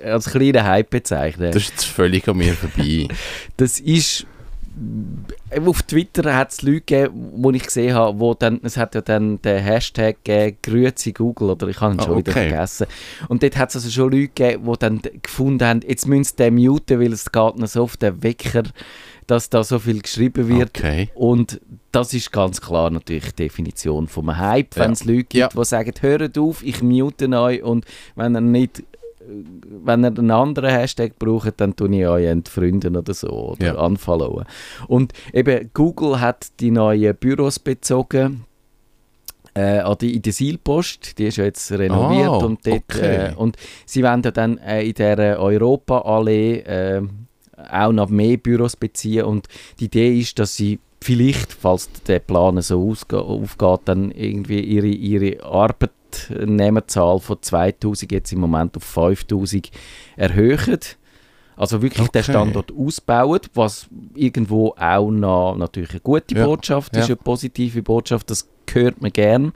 als 0.04 0.30
kleinen 0.30 0.64
Hype 0.64 0.90
bezeichnen. 0.90 1.52
Das 1.52 1.64
ist 1.64 1.86
völlig 1.86 2.28
an 2.28 2.38
mir 2.38 2.54
vorbei. 2.54 3.08
Das 3.58 3.80
ist 3.80 4.28
auf 5.66 5.84
Twitter 5.84 6.36
hat 6.36 6.52
es 6.52 6.62
Leute 6.62 6.82
gegeben, 6.82 7.32
wo 7.36 7.52
ich 7.52 7.64
gesehen 7.64 7.94
habe, 7.94 8.20
wo 8.20 8.34
dann, 8.34 8.60
es 8.64 8.78
hat 8.78 8.96
ja 8.96 9.02
dann 9.02 9.42
den 9.42 9.62
Hashtag 9.62 10.24
gegeben, 10.24 10.58
«Grüezi 10.62 11.12
Google» 11.12 11.50
oder 11.52 11.68
ich 11.68 11.80
habe 11.82 11.94
ihn 11.94 12.00
Ah, 12.00 12.04
schon 12.04 12.18
wieder 12.18 12.32
okay. 12.32 12.50
vergessen. 12.50 12.88
Und 13.28 13.44
dort 13.44 13.58
hat 13.58 13.70
es 13.70 13.76
also 13.76 13.90
schon 13.90 14.12
Leute 14.12 14.30
gegeben, 14.30 14.66
die 14.72 14.80
dann 14.80 15.02
gefunden 15.22 15.66
haben, 15.68 15.82
jetzt 15.86 16.08
müssen 16.08 16.24
sie 16.24 16.36
den 16.38 16.56
muten, 16.56 17.00
weil 17.00 17.14
es 17.14 17.32
geht 17.32 17.56
ihnen 17.56 17.68
so 17.68 17.84
auf 17.84 17.98
den 17.98 18.24
Wecker, 18.24 18.64
dass 19.28 19.50
da 19.50 19.64
so 19.64 19.80
viel 19.80 20.02
geschrieben 20.02 20.48
wird. 20.48 20.78
Okay. 20.78 21.10
Und 21.16 21.62
das 21.92 22.14
ist 22.14 22.32
ganz 22.32 22.62
klar 22.62 22.90
natürlich 22.90 23.32
die 23.34 23.44
Definition 23.44 24.08
vom 24.08 24.38
Hype, 24.38 24.76
Ja. 24.76 24.84
wenn 24.84 24.92
es 24.94 25.04
Leute 25.06 25.24
gibt, 25.24 25.34
Ja. 25.34 25.50
die 25.50 25.66
sagen, 25.66 25.94
hört 26.00 26.38
auf, 26.38 26.64
ich 26.64 26.82
mute 26.82 27.28
euch 27.30 27.62
und 27.64 27.86
wenn 28.16 28.36
ihr 28.36 28.42
nicht 28.42 28.84
wenn 29.84 30.04
ihr 30.04 30.08
einen 30.18 30.32
anderen 30.32 30.70
Hashtag 30.70 31.18
braucht, 31.20 31.60
dann 31.62 31.76
tue 31.76 31.96
ich 31.96 32.08
euch 32.08 32.26
entfreunden 32.26 32.96
oder 32.98 33.14
so 33.14 33.30
oder 33.30 33.66
Ja. 33.66 33.74
unfollowen. 33.86 34.46
Und 34.88 35.14
eben 35.34 35.70
Google 35.74 36.20
hat 36.20 36.48
die 36.60 36.72
neuen 36.72 37.16
Büros 37.16 37.60
bezogen 37.60 38.46
äh, 39.54 39.80
an 39.80 39.98
die, 40.00 40.16
in 40.16 40.22
der 40.22 40.32
Seilpost, 40.34 41.18
die 41.18 41.26
ist 41.26 41.38
ja 41.38 41.44
jetzt 41.44 41.72
renoviert 41.72 42.30
Ah, 42.30 42.46
und, 42.46 42.66
dort, 42.66 42.84
okay. 42.90 43.32
äh, 43.32 43.36
und 43.36 43.58
sie 43.86 44.02
wollen 44.04 44.22
ja 44.24 44.32
dann 44.32 44.58
äh, 44.60 44.84
in 44.84 44.94
dieser 44.94 45.40
Europa-Allee 45.40 46.60
äh, 46.60 47.02
auch 47.72 47.92
noch 47.92 48.10
mehr 48.10 48.38
Büros 48.38 48.76
beziehen 48.76 49.26
und 49.26 49.48
die 49.80 49.86
Idee 49.86 50.18
ist, 50.20 50.40
dass 50.40 50.56
sie 50.56 50.80
vielleicht, 51.02 51.52
falls 51.54 51.90
der 52.08 52.20
Plan 52.20 52.62
so 52.62 52.94
aufgeht, 53.12 53.80
dann 53.86 54.12
irgendwie 54.12 54.62
ihre, 54.62 54.88
ihre 54.88 55.44
Arbeitnehmerzahl 56.30 57.20
von 57.20 57.38
2000 57.42 58.12
jetzt 58.12 58.32
im 58.32 58.40
Moment 58.40 58.78
auf 58.78 58.84
5000 58.84 59.72
erhöhen. 60.18 60.80
Also 61.58 61.82
wirklich 61.82 62.08
Okay. 62.08 62.20
den 62.20 62.24
Standort 62.24 62.72
ausbauen, 62.72 63.42
was 63.54 63.88
irgendwo 64.16 64.74
auch 64.78 65.12
noch 65.12 65.56
natürlich 65.56 65.92
eine 65.92 66.00
gute 66.00 66.36
Ja, 66.36 66.46
Botschaft 66.46 66.94
ist, 66.96 67.10
ja. 67.10 67.16
eine 67.16 67.16
positive 67.18 67.84
Botschaft, 67.84 68.30
das 68.30 68.50
hört 68.72 69.02
man 69.02 69.12
gern. 69.12 69.54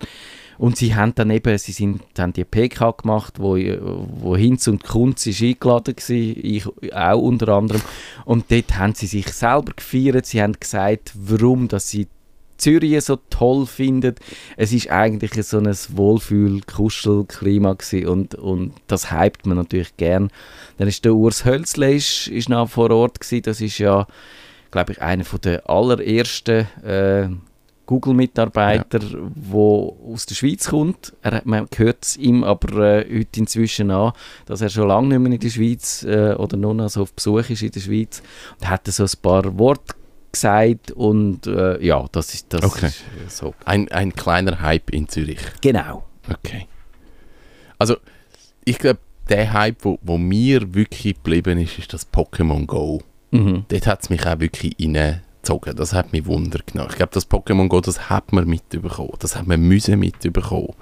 Und 0.58 0.78
sie 0.78 0.96
haben 0.96 1.14
dann 1.16 1.32
eben, 1.32 1.58
sie 1.58 1.72
sind, 1.74 2.02
haben 2.18 2.32
die 2.32 2.46
PK 2.46 2.92
gemacht, 2.92 3.40
wo, 3.40 3.56
wo 3.56 4.38
Hinz 4.38 4.68
und 4.68 4.84
Kunz 4.84 5.26
ist 5.26 5.42
eingeladen 5.42 5.96
war, 5.98 6.16
ich 6.16 6.66
auch 6.94 7.22
unter 7.22 7.50
anderem. 7.50 7.82
Und 8.24 8.52
dort 8.52 8.78
haben 8.78 8.94
sie 8.94 9.08
sich 9.08 9.28
selber 9.34 9.74
gefeiert, 9.76 10.26
sie 10.26 10.42
haben 10.42 10.54
gesagt, 10.58 11.12
warum 11.16 11.68
dass 11.68 11.90
sie 11.90 12.08
Zürich 12.58 13.04
so 13.04 13.18
toll 13.30 13.66
finden. 13.66 14.16
Es 14.58 14.74
ist 14.74 14.90
eigentlich 14.90 15.32
so 15.46 15.58
ein 15.58 15.68
Wohlfühl-Kuschel-Klima 15.68 17.78
und, 18.08 18.36
und 18.36 18.74
das 18.88 19.12
hypt 19.12 19.46
man 19.46 19.58
natürlich 19.58 19.96
gern. 19.98 20.32
Dann 20.78 20.88
ist 20.88 21.06
der 21.06 21.16
Urs 21.16 21.46
Hölzle 21.46 21.94
ist, 21.94 22.28
ist 22.28 22.50
noch 22.50 22.70
vor 22.70 22.92
Ort 22.92 23.20
gewesen. 23.20 23.44
Das 23.44 23.62
ist 23.62 23.78
ja, 23.78 24.08
glaube 24.72 24.94
ich, 24.94 25.02
einer 25.02 25.26
von 25.26 25.42
der 25.42 25.70
allerersten 25.70 26.68
äh, 26.84 27.30
Google-Mitarbeiter, 27.86 29.00
wo 29.36 29.96
aus 30.12 30.26
der 30.26 30.36
Schweiz 30.36 30.70
kommt. 30.70 31.14
Er, 31.22 31.42
man 31.46 31.68
hört 31.76 32.04
es 32.04 32.18
ihm 32.18 32.44
aber 32.44 32.78
äh, 32.80 33.20
heute 33.20 33.40
inzwischen 33.40 33.92
an, 33.92 34.14
dass 34.46 34.62
er 34.62 34.70
schon 34.70 34.88
lange 34.88 35.10
nicht 35.10 35.20
mehr 35.20 35.34
in 35.34 35.40
der 35.40 35.50
Schweiz 35.50 36.04
äh, 36.04 36.34
oder 36.34 36.58
nur 36.58 36.74
noch 36.74 36.90
so 36.90 37.04
auf 37.04 37.14
Besuch 37.14 37.50
ist 37.50 37.62
in 37.62 37.72
der 37.72 37.80
Schweiz 37.80 38.24
und 38.60 38.70
hat 38.70 38.88
so 38.88 39.04
ein 39.04 39.10
paar 39.22 39.58
Worte 39.58 39.96
gesagt 40.36 40.92
und 40.92 41.48
äh, 41.48 41.84
ja, 41.84 42.06
das 42.12 42.34
ist 42.34 42.54
das 42.54 42.64
Okay. 42.64 42.88
ist, 42.88 43.02
äh, 43.02 43.30
so. 43.30 43.54
Ein, 43.66 43.90
ein 43.92 44.14
kleiner 44.14 44.62
Hype 44.62 44.90
in 44.92 45.08
Zürich. 45.08 45.40
Genau. 45.62 46.06
Okay. 46.30 46.68
Also, 47.78 47.98
ich 48.64 48.78
glaube, 48.78 49.00
der 49.30 49.54
Hype, 49.54 49.84
wo, 49.84 49.98
wo 50.02 50.18
mir 50.18 50.74
wirklich 50.74 51.16
geblieben 51.16 51.60
ist, 51.60 51.80
ist 51.80 51.94
das 51.94 52.12
Pokémon 52.12 52.66
Go. 52.66 53.02
Mhm. 53.32 53.66
Dort 53.68 53.88
hat 53.88 54.04
es 54.04 54.10
mich 54.10 54.26
auch 54.26 54.40
wirklich 54.40 54.76
reingezogen. 54.80 55.76
Das 55.76 55.94
hat 55.94 56.14
mich 56.14 56.26
Wunder 56.26 56.60
genommen. 56.66 56.90
Ich 56.92 56.98
glaube, 56.98 57.14
das 57.14 57.30
Pokémon 57.30 57.68
Go, 57.68 57.82
das 57.82 58.10
hat 58.10 58.32
man 58.34 58.48
mitbekommen. 58.48 59.14
Das 59.20 59.36
hat 59.36 59.48
man 59.48 59.62
müssen 59.62 60.00
mitbekommen. 60.00 60.74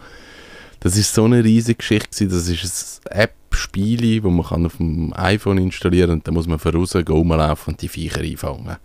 Das 0.82 0.98
ist 0.98 1.14
so 1.14 1.24
eine 1.24 1.44
riesige 1.44 1.78
Geschichte. 1.78 2.28
Das 2.28 2.48
ist 2.50 3.02
ein 3.10 3.20
App-Spiel, 3.22 4.22
wo 4.24 4.30
man 4.30 4.46
kann 4.46 4.66
auf 4.66 4.78
dem 4.78 5.14
iPhone 5.16 5.58
installieren 5.58 6.12
und 6.12 6.28
dann 6.28 6.34
muss 6.34 6.48
man 6.48 6.60
voraus 6.60 6.96
rumlaufen 6.96 7.74
und 7.74 7.82
die 7.82 7.88
Viecher 7.88 8.22
einfangen. 8.22 8.76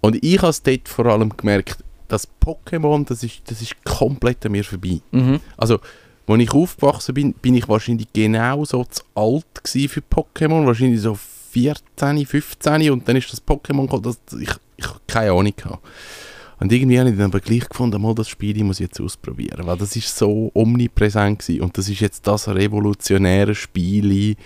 Und 0.00 0.22
ich 0.22 0.38
habe 0.38 0.50
es 0.50 0.62
dort 0.62 0.88
vor 0.88 1.06
allem 1.06 1.36
gemerkt, 1.36 1.84
das 2.08 2.28
Pokémon, 2.44 3.06
das 3.06 3.22
ist, 3.22 3.42
das 3.46 3.62
ist 3.62 3.84
komplett 3.84 4.44
an 4.46 4.52
mir 4.52 4.64
vorbei. 4.64 5.00
Mhm. 5.12 5.40
Also, 5.56 5.78
als 6.26 6.42
ich 6.42 6.52
aufgewachsen 6.52 7.14
bin, 7.14 7.32
bin 7.34 7.54
ich 7.54 7.68
wahrscheinlich 7.68 8.12
genau 8.12 8.64
so 8.64 8.84
zu 8.84 9.02
alt 9.14 9.44
für 9.64 10.00
Pokémon. 10.00 10.66
Wahrscheinlich 10.66 11.00
so 11.00 11.18
14, 11.52 12.26
15 12.26 12.90
und 12.90 13.08
dann 13.08 13.16
ist 13.16 13.32
das 13.32 13.44
Pokémon 13.44 13.82
gekommen, 13.82 14.02
das, 14.02 14.18
ich, 14.40 14.50
ich 14.76 14.86
keine 15.06 15.32
Ahnung 15.32 15.52
gehabt. 15.56 15.84
Und 16.60 16.70
irgendwie 16.70 16.98
habe 16.98 17.08
ich 17.10 17.16
dann 17.16 17.26
aber 17.26 17.40
gleich 17.40 17.68
gefunden, 17.68 18.00
mal 18.02 18.14
das 18.14 18.28
Spiel 18.28 18.56
ich 18.56 18.62
muss 18.62 18.80
ich 18.80 18.86
jetzt 18.86 19.00
ausprobieren, 19.00 19.66
weil 19.66 19.78
das 19.78 19.96
ist 19.96 20.16
so 20.16 20.50
omnipräsent 20.54 21.40
gewesen. 21.40 21.62
und 21.62 21.76
das 21.78 21.88
ist 21.88 22.00
jetzt 22.00 22.26
das 22.26 22.48
revolutionäre 22.48 23.54
Spiel 23.54 24.36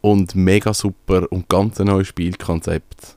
und 0.00 0.34
mega 0.34 0.72
super 0.72 1.30
und 1.30 1.48
ganz 1.48 1.80
ein 1.80 1.86
neues 1.86 2.08
Spielkonzept. 2.08 3.16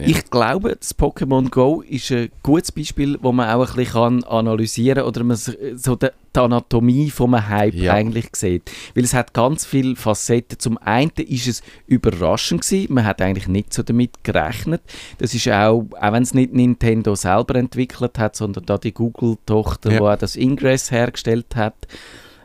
Ja. 0.00 0.06
Ich 0.08 0.30
glaube, 0.30 0.76
das 0.76 0.98
Pokémon 0.98 1.50
Go 1.50 1.82
ist 1.82 2.10
ein 2.12 2.30
gutes 2.42 2.72
Beispiel, 2.72 3.18
wo 3.22 3.32
man 3.32 3.48
auch 3.50 3.68
ein 3.70 3.76
bisschen 3.76 3.92
kann 3.92 4.24
analysieren 4.24 5.04
oder 5.04 5.22
man 5.24 5.36
so 5.36 5.96
die, 5.96 6.08
Anatomie 6.40 7.12
einem 7.18 7.48
Hype 7.48 7.74
Ja. 7.74 7.92
eigentlich 7.94 8.28
sieht. 8.34 8.70
Weil 8.94 9.04
es 9.04 9.14
hat 9.14 9.34
ganz 9.34 9.66
viele 9.66 9.96
Facetten. 9.96 10.58
Zum 10.58 10.78
einen 10.78 11.10
ist 11.16 11.48
es 11.48 11.62
überraschend 11.86 12.62
gewesen. 12.64 12.92
Man 12.94 13.04
hat 13.04 13.20
eigentlich 13.20 13.48
nicht 13.48 13.74
so 13.74 13.82
damit 13.82 14.22
gerechnet. 14.24 14.82
Das 15.18 15.34
ist 15.34 15.48
auch, 15.48 15.86
auch 16.00 16.12
wenn 16.12 16.22
es 16.22 16.32
nicht 16.34 16.52
Nintendo 16.52 17.14
selber 17.14 17.56
entwickelt 17.56 18.18
hat, 18.18 18.36
sondern 18.36 18.64
da 18.66 18.78
die 18.78 18.92
Google-Tochter, 18.94 19.90
Ja. 19.90 19.98
die 19.98 20.04
auch 20.04 20.16
das 20.16 20.36
Ingress 20.36 20.90
hergestellt 20.90 21.56
hat. 21.56 21.74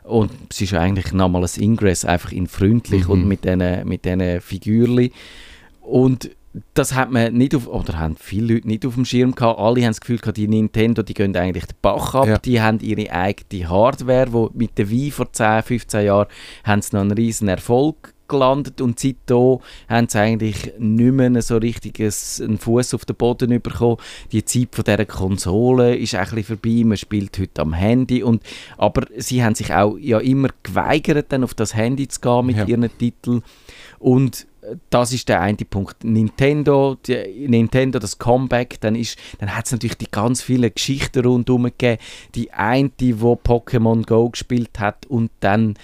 Und 0.04 0.32
es 0.52 0.62
ist 0.62 0.74
eigentlich 0.74 1.14
nochmal 1.14 1.44
ein 1.44 1.62
Ingress, 1.62 2.06
einfach 2.06 2.32
in 2.32 2.48
freundlich 2.48 3.06
Mhm. 3.06 3.10
und 3.12 3.28
mit 3.28 3.44
diesen 3.44 3.88
mit 3.88 4.06
Figürchen. 4.44 5.10
Und 5.82 6.30
das 6.74 6.94
hat 6.94 7.12
man 7.12 7.34
nicht 7.34 7.54
auf, 7.56 7.68
oder 7.68 8.00
haben 8.00 8.16
viele 8.18 8.54
Leute 8.56 8.68
nicht 8.68 8.86
auf 8.86 8.96
dem 8.96 9.06
Schirm 9.06 9.34
gehabt. 9.36 9.60
Alle 9.60 9.82
haben 9.82 9.90
das 9.90 10.02
Gefühl 10.02 10.20
gehabt, 10.20 10.38
die 10.38 10.48
Nintendo, 10.48 11.04
die 11.04 11.14
gehen 11.14 11.36
eigentlich 11.36 11.66
den 11.66 11.76
Bach 11.82 12.14
ab. 12.16 12.28
Ja. 12.28 12.38
Die 12.38 12.62
haben 12.62 12.80
ihre 12.80 13.12
eigene 13.12 13.70
Hardware, 13.70 14.32
wo 14.32 14.50
mit 14.54 14.78
der 14.78 14.90
Wii 14.90 15.12
vor 15.12 15.32
10, 15.32 15.64
15 15.64 16.06
Jahren 16.06 16.28
haben 16.64 16.82
sie 16.82 16.96
noch 16.96 17.02
einen 17.02 17.12
riesen 17.12 17.48
Erfolg 17.48 18.14
gelandet 18.28 18.82
und 18.82 19.00
seitdem 19.00 19.60
haben 19.88 20.08
sie 20.10 20.18
eigentlich 20.20 20.74
nicht 20.80 21.14
mehr 21.14 21.40
so 21.44 21.58
richtig 21.58 22.00
ein- 22.00 22.12
einen 22.44 22.58
Fuß 22.58 22.96
auf 22.96 23.06
den 23.06 23.16
Boden 23.16 23.62
bekommen. 23.62 23.98
Die 24.32 24.44
Zeit 24.44 24.70
von 24.72 24.84
dieser 24.84 25.06
Konsole 25.06 25.96
ist 25.96 26.16
ein 26.16 26.22
bisschen 26.30 26.44
vorbei, 26.58 26.82
man 26.86 26.98
spielt 26.98 27.38
heute 27.38 27.62
am 27.62 27.74
Handy 27.74 28.24
und 28.24 28.42
aber 28.80 29.06
sie 29.18 29.44
haben 29.44 29.54
sich 29.54 29.72
auch 29.74 29.98
ja 30.00 30.18
immer 30.20 30.48
geweigert, 30.64 31.28
dann 31.30 31.44
auf 31.44 31.54
das 31.54 31.76
Handy 31.76 32.08
zu 32.08 32.20
gehen 32.20 32.48
mit 32.48 32.58
Ja. 32.58 32.66
ihren 32.66 32.90
Titeln 32.98 33.44
und 34.00 34.48
das 34.90 35.14
ist 35.14 35.30
der 35.30 35.42
eine 35.42 35.58
Punkt. 35.58 36.04
Nintendo, 36.04 36.96
die, 37.06 37.48
Nintendo, 37.48 38.00
das 38.00 38.18
Comeback, 38.18 38.80
dann, 38.82 38.96
ist, 38.96 39.18
dann 39.40 39.56
hat 39.56 39.66
es 39.66 39.72
natürlich 39.72 39.98
die 39.98 40.10
ganz 40.12 40.42
vielen 40.42 40.74
Geschichten 40.74 41.26
rundherum 41.26 41.64
gegeben. 41.64 42.02
Die 42.36 42.52
eine, 42.52 42.90
die 43.00 43.14
Pokémon 43.14 44.06
Go 44.06 44.30
gespielt 44.30 44.80
hat 44.80 45.06
und 45.06 45.32
dann 45.40 45.76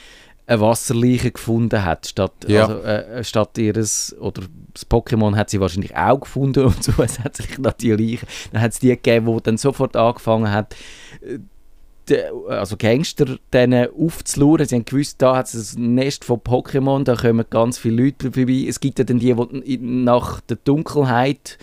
eine 0.47 0.59
Wasserleiche 0.61 1.31
gefunden 1.31 1.85
hat, 1.85 2.07
statt, 2.07 2.33
Ja. 2.47 2.65
also, 2.67 2.81
äh, 2.81 3.23
statt 3.23 3.57
ihres, 3.57 4.15
oder 4.19 4.41
das 4.73 4.89
Pokémon 4.89 5.35
hat 5.35 5.49
sie 5.49 5.61
wahrscheinlich 5.61 5.95
auch 5.95 6.19
gefunden 6.19 6.65
und 6.65 6.83
so, 6.83 6.91
es 7.01 7.19
hat 7.19 7.37
sich 7.37 7.57
noch 7.57 7.73
die 7.73 7.91
Leiche, 7.91 8.25
dann 8.51 8.61
hat 8.61 8.73
es 8.73 8.79
die 8.79 8.89
gegeben, 8.89 9.33
die 9.33 9.43
dann 9.43 9.57
sofort 9.57 9.95
angefangen 9.95 10.51
hat, 10.51 10.75
äh, 11.21 11.39
also 12.49 12.75
Gangster 12.77 13.37
denen 13.53 13.87
aufzuluren. 13.97 14.65
Sie 14.65 14.75
haben 14.75 14.85
gewusst, 14.85 15.21
da 15.21 15.37
hat 15.37 15.53
es 15.53 15.75
ein 15.75 15.95
Nest 15.95 16.25
von 16.25 16.39
Pokémon, 16.39 17.03
da 17.03 17.15
kommen 17.15 17.45
ganz 17.49 17.77
viele 17.77 18.03
Leute 18.05 18.31
vorbei. 18.31 18.65
Es 18.67 18.79
gibt 18.79 18.99
ja 18.99 19.05
dann 19.05 19.19
die, 19.19 19.33
die 19.65 19.77
nach 19.77 20.41
der 20.41 20.57
Dunkelheit 20.63 21.57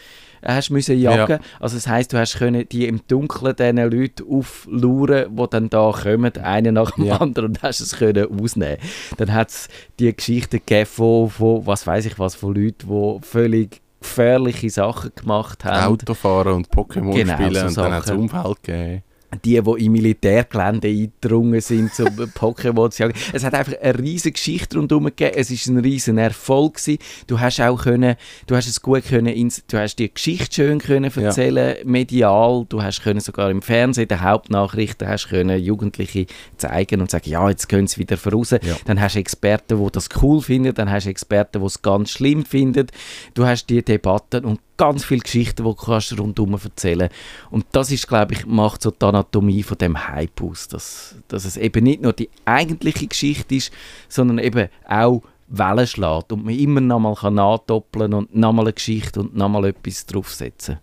hast 0.45 0.71
müssen 0.71 0.97
jagen. 0.99 1.41
Also 1.59 1.77
das 1.77 1.89
heisst, 1.89 2.13
du 2.13 2.19
hast 2.19 2.39
können 2.39 2.69
die 2.69 2.87
im 2.87 3.01
Dunkeln 3.09 3.57
diesen 3.57 3.77
Leuten 3.91 4.25
aufluren, 4.31 5.37
die 5.37 5.47
dann 5.51 5.69
da 5.69 5.91
kommen, 5.93 6.37
einen 6.37 6.75
nach 6.75 6.93
dem 6.93 7.05
Ja. 7.07 7.17
anderen, 7.17 7.49
und 7.51 7.63
hast 7.63 7.81
es 7.81 7.97
können 7.97 8.41
ausnehmen. 8.41 8.79
Dann 9.17 9.33
hat 9.35 9.51
es 9.51 9.69
die 9.99 10.15
Geschichten 10.15 10.59
gegeben 10.65 10.87
von, 10.87 11.29
von, 11.29 11.67
was 11.67 11.87
weiß 11.87 12.07
ich 12.07 12.19
was, 12.21 12.37
von 12.37 12.55
Leuten, 12.55 12.89
die 12.89 13.19
völlig 13.27 13.81
gefährliche 14.01 14.71
Sachen 14.71 15.11
gemacht 15.17 15.65
haben. 15.65 15.93
Autofahren 15.93 16.53
und 16.55 16.69
Pokémon 16.71 17.13
Genau, 17.15 17.35
spielen 17.35 17.55
so 17.55 17.67
und 17.67 17.77
dann 17.79 17.93
hat 17.95 18.03
es 18.03 18.07
Sachen. 18.07 18.21
Unfall 18.21 18.55
gegeben. 18.63 19.03
Die, 19.45 19.61
die 19.61 19.85
im 19.85 19.93
Militärgelände 19.93 20.89
eingedrungen 20.89 21.61
sind, 21.61 21.93
zum 21.95 22.07
Pokémon 22.35 22.91
zu 22.91 23.03
jagen. 23.03 23.15
Es 23.33 23.45
hat 23.45 23.55
einfach 23.55 23.75
eine 23.81 23.99
riesige 23.99 24.33
Geschichte 24.33 24.79
rundherum 24.79 25.05
gegeben. 25.05 25.33
Es 25.37 25.51
ist 25.51 25.67
ein 25.67 25.79
riesen 25.79 26.17
Erfolg 26.19 26.75
gewesen. 26.77 26.99
Du 27.27 27.39
hast 27.39 27.61
auch 27.61 27.83
können, 27.83 28.17
du 28.47 28.57
hast 28.57 28.67
es 28.69 28.81
gut 28.81 29.05
können, 29.05 29.27
ins- 29.29 29.65
du 29.69 29.79
hast 29.79 29.97
die 29.99 30.13
Geschichte 30.13 30.55
schön 30.55 30.79
können 30.79 31.11
Ja. 31.15 31.23
erzählen, 31.23 31.77
medial. 31.85 32.65
Du 32.69 32.83
hast 32.83 33.03
können 33.03 33.21
sogar 33.21 33.51
im 33.51 33.61
Fernsehen, 33.63 34.09
der 34.09 34.23
Hauptnachrichten, 34.23 35.07
hast 35.09 35.29
können 35.29 35.61
Jugendliche 35.63 36.27
zeigen 36.57 37.01
und 37.01 37.11
sagen, 37.11 37.29
ja, 37.29 37.49
jetzt 37.51 37.69
gehen 37.69 37.87
sie 37.87 37.99
wieder 37.99 38.17
voraus. 38.17 38.51
Ja. 38.51 38.59
Dann 38.87 39.01
hast 39.01 39.15
du 39.15 39.19
Experten, 39.21 39.85
die 39.85 39.93
das 39.93 40.09
cool 40.23 40.41
finden. 40.41 40.75
Dann 40.75 40.91
hast 40.91 41.05
du 41.05 41.11
Experten, 41.11 41.61
die 41.61 41.67
es 41.67 41.83
ganz 41.83 42.11
schlimm 42.11 42.45
finden. 42.47 42.87
Du 43.35 43.45
hast 43.45 43.67
die 43.69 43.83
Debatten 43.85 44.45
und 44.45 44.61
ganz 44.79 45.05
viele 45.05 45.21
Geschichten, 45.21 45.65
die 45.65 45.71
du 45.71 45.75
kannst 45.75 46.19
rundherum 46.19 46.55
erzählen 46.55 47.11
Und 47.51 47.67
das 47.73 47.91
ist, 47.91 48.09
glaube 48.09 48.33
ich, 48.33 48.47
macht 48.47 48.83
so 48.83 48.91
die 48.91 49.05
Anatomie 49.05 49.63
von 49.63 49.77
dem 49.77 50.09
Hype 50.09 50.41
aus, 50.43 50.69
dass, 50.69 51.17
dass 51.29 51.45
es 51.45 51.59
eben 51.59 51.85
nicht 51.85 52.01
nur 52.01 52.15
die 52.15 52.31
eigentliche 52.47 53.07
Geschichte 53.07 53.57
ist, 53.57 53.73
sondern 54.09 54.39
eben 54.39 54.69
auch 54.89 55.23
Wellen 55.49 55.87
schlägt 55.87 56.33
und 56.33 56.45
man 56.45 56.55
immer 56.55 56.81
noch 56.81 57.01
mal 57.01 57.15
kann 57.15 57.35
nachdoppeln 57.35 58.15
und 58.15 58.35
nochmal 58.35 58.67
eine 58.67 58.73
Geschichte 58.75 59.21
und 59.21 59.37
nochmal 59.37 59.67
etwas 59.67 60.07
draufsetzen. 60.07 60.79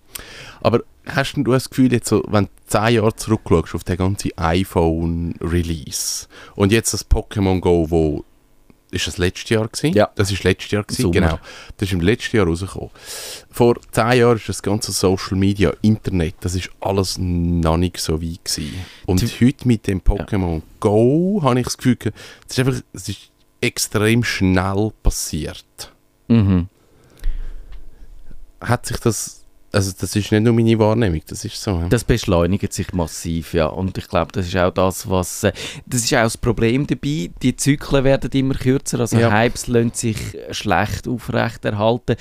Aber 0.62 0.82
hast 1.06 1.34
du 1.34 1.44
das 1.44 1.70
Gefühl, 1.70 1.92
jetzt 1.94 2.10
so, 2.10 2.24
wenn 2.28 2.46
du 2.46 2.52
10 2.68 2.96
Jahre 2.96 3.16
zurückschaust 3.16 3.76
auf 3.76 3.84
den 3.84 3.98
ganzen 3.98 4.32
iPhone-Release 4.38 6.28
und 6.56 6.72
jetzt 6.72 6.94
das 6.94 7.10
Pokémon 7.10 7.60
Go, 7.60 7.90
wo 7.90 8.26
ist 8.96 9.08
das 9.08 9.18
letztes 9.18 9.50
Jahr 9.50 9.68
gewesen? 9.68 9.94
Ja. 9.96 10.10
Das 10.16 10.32
ist 10.32 10.44
letztes 10.44 10.72
Jahr 10.72 10.84
gewesen, 10.84 11.02
Sommer. 11.04 11.14
genau. 11.14 11.40
Das 11.78 11.88
ist 11.90 11.94
im 11.94 12.02
letzten 12.02 12.38
Jahr 12.38 12.48
rausgekommen. 12.48 12.90
Vor 13.52 13.76
10 13.92 14.14
Jahren 14.20 14.38
ist 14.38 14.50
das 14.50 14.62
ganze 14.64 14.92
Social 14.92 15.38
Media, 15.38 15.74
Internet, 15.82 16.36
das 16.42 16.56
ist 16.56 16.70
alles 16.80 17.18
noch 17.20 17.78
nicht 17.78 17.98
so 18.00 18.22
weit 18.22 18.44
gewesen. 18.46 18.74
Und 19.06 19.22
Du- 19.22 19.46
heute 19.46 19.68
mit 19.68 19.86
dem 19.88 20.02
Pokémon 20.02 20.62
Go 20.80 21.40
habe 21.44 21.60
ich 21.60 21.66
das 21.66 21.78
Gefühl, 21.78 21.98
es 22.48 22.58
ist 22.58 22.60
einfach, 22.60 22.82
es 22.94 23.10
ist 23.10 23.30
extrem 23.62 24.24
schnell 24.24 24.92
passiert. 25.04 25.92
Mhm. 26.28 26.68
hat 28.62 28.86
sich 28.86 28.98
das, 28.98 29.45
also 29.76 29.92
das 30.00 30.16
ist 30.16 30.32
nicht 30.32 30.44
nur 30.44 30.54
meine 30.54 30.80
Wahrnehmung, 30.80 31.22
das 31.28 31.44
ist 31.46 31.62
so. 31.62 31.72
ja. 31.72 31.90
Das 31.90 32.04
beschleunigt 32.04 32.72
sich 32.74 32.94
massiv, 32.94 33.54
ja. 33.54 33.68
Und 33.68 33.98
ich 33.98 34.08
glaube, 34.08 34.32
das 34.32 34.48
ist 34.48 34.56
auch 34.58 34.72
das, 34.72 35.10
was... 35.10 35.44
Äh, 35.44 35.54
das 35.86 36.04
ist 36.04 36.14
auch 36.14 36.24
das 36.24 36.38
Problem 36.38 36.88
dabei. 36.88 37.30
Die 37.42 37.56
Zyklen 37.56 38.04
werden 38.04 38.32
immer 38.32 38.56
kürzer, 38.56 39.00
also 39.02 39.18
Ja. 39.18 39.32
Hypes 39.32 39.68
lassen 39.68 39.92
sich 39.94 40.18
schlecht 40.52 41.08
aufrechterhalten. 41.08 42.16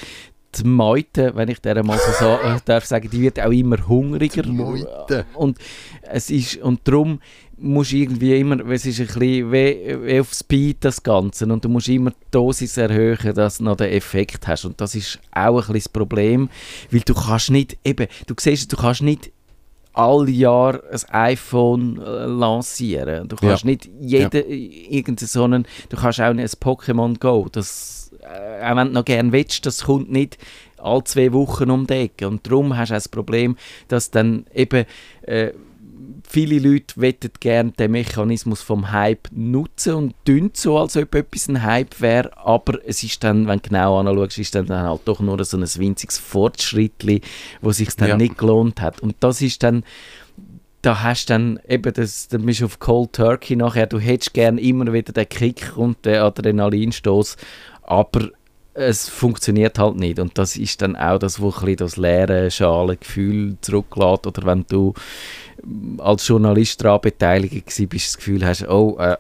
Die 0.57 0.65
Meute, 0.65 1.33
wenn 1.35 1.49
ich 1.49 1.61
der 1.61 1.83
mal 1.85 1.99
so 1.99 2.25
äh, 2.27 2.59
darf 2.65 2.85
sagen, 2.85 3.09
die 3.11 3.21
wird 3.21 3.41
auch 3.41 3.51
immer 3.51 3.87
hungriger. 3.87 4.43
Die 4.43 4.51
Meute. 4.51 5.27
Und 5.35 5.59
es 6.03 6.31
ist... 6.31 6.57
Und 6.59 6.81
darum 6.85 7.21
musst 7.57 7.93
du 7.93 7.97
irgendwie 7.97 8.39
immer... 8.39 8.61
Es 8.69 8.87
ist 8.87 9.01
ein 9.01 9.07
bisschen 9.07 9.53
wie, 9.53 10.21
auf 10.21 10.33
Speed 10.33 10.85
das 10.85 11.03
Ganze. 11.03 11.47
Und 11.47 11.65
du 11.65 11.69
musst 11.69 11.89
immer 11.89 12.11
die 12.11 12.17
Dosis 12.31 12.77
erhöhen, 12.77 13.35
dass 13.35 13.59
du 13.59 13.65
noch 13.65 13.77
den 13.77 13.93
Effekt 13.93 14.47
hast. 14.47 14.65
Und 14.65 14.81
das 14.81 14.95
ist 14.95 15.19
auch 15.33 15.47
ein 15.47 15.55
bisschen 15.57 15.75
das 15.75 15.89
Problem, 15.89 16.49
weil 16.91 17.01
du 17.01 17.15
kannst 17.15 17.51
nicht... 17.51 17.77
Eben, 17.85 18.07
du 18.27 18.35
siehst, 18.39 18.73
du 18.73 18.77
kannst 18.77 19.03
nicht 19.03 19.31
all 19.97 20.29
Jahr 20.29 20.81
ein 20.91 21.01
iPhone 21.13 22.01
äh, 22.03 22.25
lancieren. 22.27 23.29
Du 23.29 23.37
kannst 23.37 23.63
Ja. 23.63 23.71
nicht 23.71 23.89
jeden 24.01 24.45
irgendeinen 24.51 25.29
so 25.29 25.45
einen, 25.45 25.67
du 25.89 25.97
kannst 25.97 26.21
auch 26.21 26.33
nicht 26.33 26.53
ein 26.53 26.61
Pokémon 26.61 27.17
Go, 27.21 27.47
das, 27.51 28.04
äh, 28.04 28.04
auch 28.25 28.77
wenn 28.77 28.89
du 28.89 28.93
noch 28.95 29.05
gerne 29.05 29.33
willst, 29.33 29.67
das 29.67 29.85
kommt 29.85 30.11
nicht 30.11 30.39
alle 30.79 31.05
zwei 31.05 31.33
Wochen 31.33 31.71
um 31.71 31.87
die 31.87 31.95
Ecke. 31.95 32.29
Und 32.29 32.47
darum 32.47 32.77
hast 32.77 32.91
du 32.91 32.95
das 32.95 33.09
Problem, 33.09 33.57
dass 33.89 34.11
dann 34.11 34.47
eben 34.55 34.85
äh, 35.23 35.53
viele 36.29 36.59
Leute 36.59 37.01
wettet 37.01 37.41
gerne 37.41 37.73
den 37.73 37.93
Mechanismus 37.93 38.61
vom 38.61 38.93
Hype 38.93 39.29
nutzen 39.33 39.95
und 39.95 40.15
tun 40.25 40.51
so, 40.55 40.79
als 40.79 40.97
ob 40.97 41.15
etwas 41.15 41.49
ein 41.49 41.63
Hype 41.63 42.01
wäre, 42.01 42.37
aber 42.37 42.79
es 42.87 43.03
ist 43.03 43.23
dann, 43.25 43.47
wenn 43.47 43.61
du 43.61 43.69
genau 43.69 43.99
anschaust, 44.01 44.39
ist 44.39 44.55
dann 44.55 44.69
halt 44.71 45.03
doch 45.05 45.21
nur 45.21 45.43
so 45.45 45.57
ein 45.57 45.63
winziges 45.63 46.19
Fortschrittli, 46.19 47.21
wo 47.61 47.73
sich 47.73 47.95
dann 47.97 48.09
Ja. 48.09 48.17
nicht 48.17 48.39
gelohnt 48.39 48.81
hat. 48.81 49.01
Und 49.01 49.17
das 49.21 49.41
ist 49.43 49.63
dann 49.63 49.85
da 50.83 51.03
hast 51.03 51.31
du 51.31 51.33
dann 51.33 51.61
eben 51.67 51.95
das, 51.95 52.29
dann 52.29 52.45
bist 52.45 52.61
du 52.61 52.67
auf 52.67 52.79
Cold 52.79 53.15
Turkey 53.15 53.57
nachher, 53.57 53.87
du 53.87 53.99
hättest 53.99 54.35
gern 54.35 54.59
immer 54.59 54.93
wieder 54.93 55.15
den 55.15 55.27
Kick 55.27 55.73
und 55.77 56.05
den 56.05 56.17
Adrenalinstoß, 56.17 57.39
aber 57.85 58.31
es 58.75 59.09
funktioniert 59.09 59.79
halt 59.79 59.97
nicht. 59.97 60.19
Und 60.19 60.37
das 60.37 60.57
ist 60.57 60.83
dann 60.83 60.97
auch 60.97 61.19
das, 61.19 61.41
wo 61.41 61.53
ein 61.53 61.77
das 61.77 61.97
leere 61.97 62.51
Schalengefühl 62.51 63.57
zurücklässt. 63.61 64.27
Oder 64.27 64.45
wenn 64.47 64.67
du 64.69 64.95
als 65.99 66.27
Journalist 66.27 66.83
daran 66.83 67.01
beteiligt 67.01 67.67
gewesen 67.67 67.89
bist, 67.89 68.09
das 68.09 68.17
Gefühl 68.17 68.45
hast, 68.45 68.69
oh, 68.69 68.97
äh, 68.99 69.17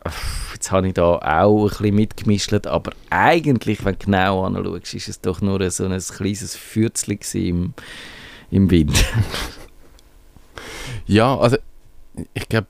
jetzt 0.52 0.72
habe 0.72 0.88
ich 0.88 0.94
da 0.94 1.18
auch 1.18 1.62
ein 1.62 1.68
bisschen 1.68 1.94
mitgemischt, 1.94 2.66
aber 2.66 2.90
eigentlich, 3.10 3.84
wenn 3.84 3.94
du 3.94 4.04
genau 4.04 4.44
anschaust, 4.44 4.94
ist 4.94 5.08
es 5.08 5.20
doch 5.20 5.40
nur 5.40 5.70
so 5.70 5.84
ein 5.84 5.98
kleines 5.98 6.56
Fürzchen 6.56 7.18
im, 7.34 7.74
im 8.50 8.70
Wind. 8.70 8.92
Ja, 11.06 11.36
also 11.36 11.56
ich 12.32 12.48
glaube, 12.48 12.68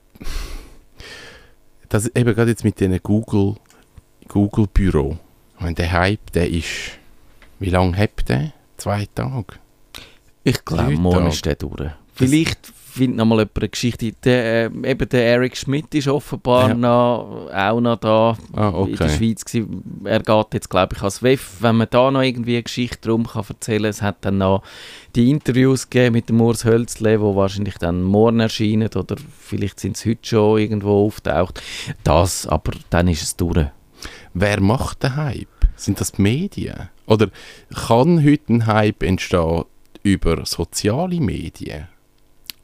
das 1.87 2.07
eben 2.07 2.35
gerade 2.35 2.51
jetzt 2.51 2.63
mit 2.63 2.79
diesen 2.79 2.99
Google, 3.01 3.55
Google 4.27 4.67
Büro, 4.67 5.17
meine, 5.59 5.75
der 5.75 5.91
Hype, 5.91 6.31
der 6.33 6.49
ist, 6.49 6.67
wie 7.59 7.69
lange 7.69 7.97
hat 7.97 8.27
der? 8.27 8.51
Zwei 8.77 9.07
Tage? 9.13 9.45
Ich 10.43 10.63
glaube, 10.65 10.91
morgen 10.91 11.27
ist 11.27 11.45
der 11.45 11.55
durch. 11.55 11.89
Vielleicht 12.13 12.71
findet 12.95 13.17
noch 13.17 13.25
mal 13.25 13.39
jemand 13.39 13.57
eine 13.57 13.69
Geschichte. 13.69 14.13
Der, 14.23 14.71
äh, 14.71 14.89
eben 14.91 15.09
der 15.09 15.25
Eric 15.25 15.57
Schmidt 15.57 15.93
ist 15.95 16.07
offenbar 16.07 16.69
Ja. 16.69 16.73
noch, 16.75 17.49
auch 17.53 17.81
noch 17.81 17.97
da 17.97 18.37
Ah, 18.53 18.67
in 18.67 18.71
der 18.71 19.05
okay. 19.05 19.09
Schweiz. 19.09 19.43
Gewesen. 19.43 20.01
Er 20.05 20.19
geht 20.21 20.53
jetzt, 20.53 20.69
glaube 20.69 20.95
ich, 20.95 21.01
als 21.01 21.21
WEF. 21.21 21.57
Wenn 21.59 21.75
man 21.77 21.87
da 21.89 22.09
noch 22.11 22.21
irgendwie 22.21 22.53
eine 22.55 22.63
Geschichte 22.63 23.09
drum 23.09 23.27
kann 23.27 23.43
erzählen 23.49 23.81
kann, 23.83 23.89
es 23.89 24.01
hat 24.01 24.17
dann 24.21 24.37
noch 24.37 24.63
die 25.15 25.29
Interviews 25.29 25.89
gegeben 25.89 26.13
mit 26.13 26.29
dem 26.29 26.39
Urs 26.39 26.63
Hölzle, 26.63 27.17
die 27.17 27.21
wahrscheinlich 27.23 27.77
dann 27.79 28.01
morgen 28.01 28.39
erscheinen 28.39 28.89
oder 28.95 29.15
vielleicht 29.39 29.79
sind 29.81 29.97
sie 29.97 30.11
heute 30.11 30.27
schon 30.29 30.59
irgendwo 30.59 31.05
auftaucht. 31.07 31.61
Das, 32.05 32.47
aber 32.47 32.71
dann 32.91 33.09
ist 33.09 33.23
es 33.23 33.35
durch. 33.35 33.65
Wer 34.37 34.59
macht 34.59 35.01
den 35.01 35.15
Hype? 35.15 35.47
Sind 35.77 36.01
das 36.01 36.11
die 36.11 36.21
Medien? 36.21 36.89
Oder 37.05 37.29
kann 37.73 38.21
heute 38.21 38.51
ein 38.51 38.65
Hype 38.65 39.01
entstehen 39.01 39.63
über 40.03 40.45
soziale 40.45 41.21
Medien? 41.21 41.87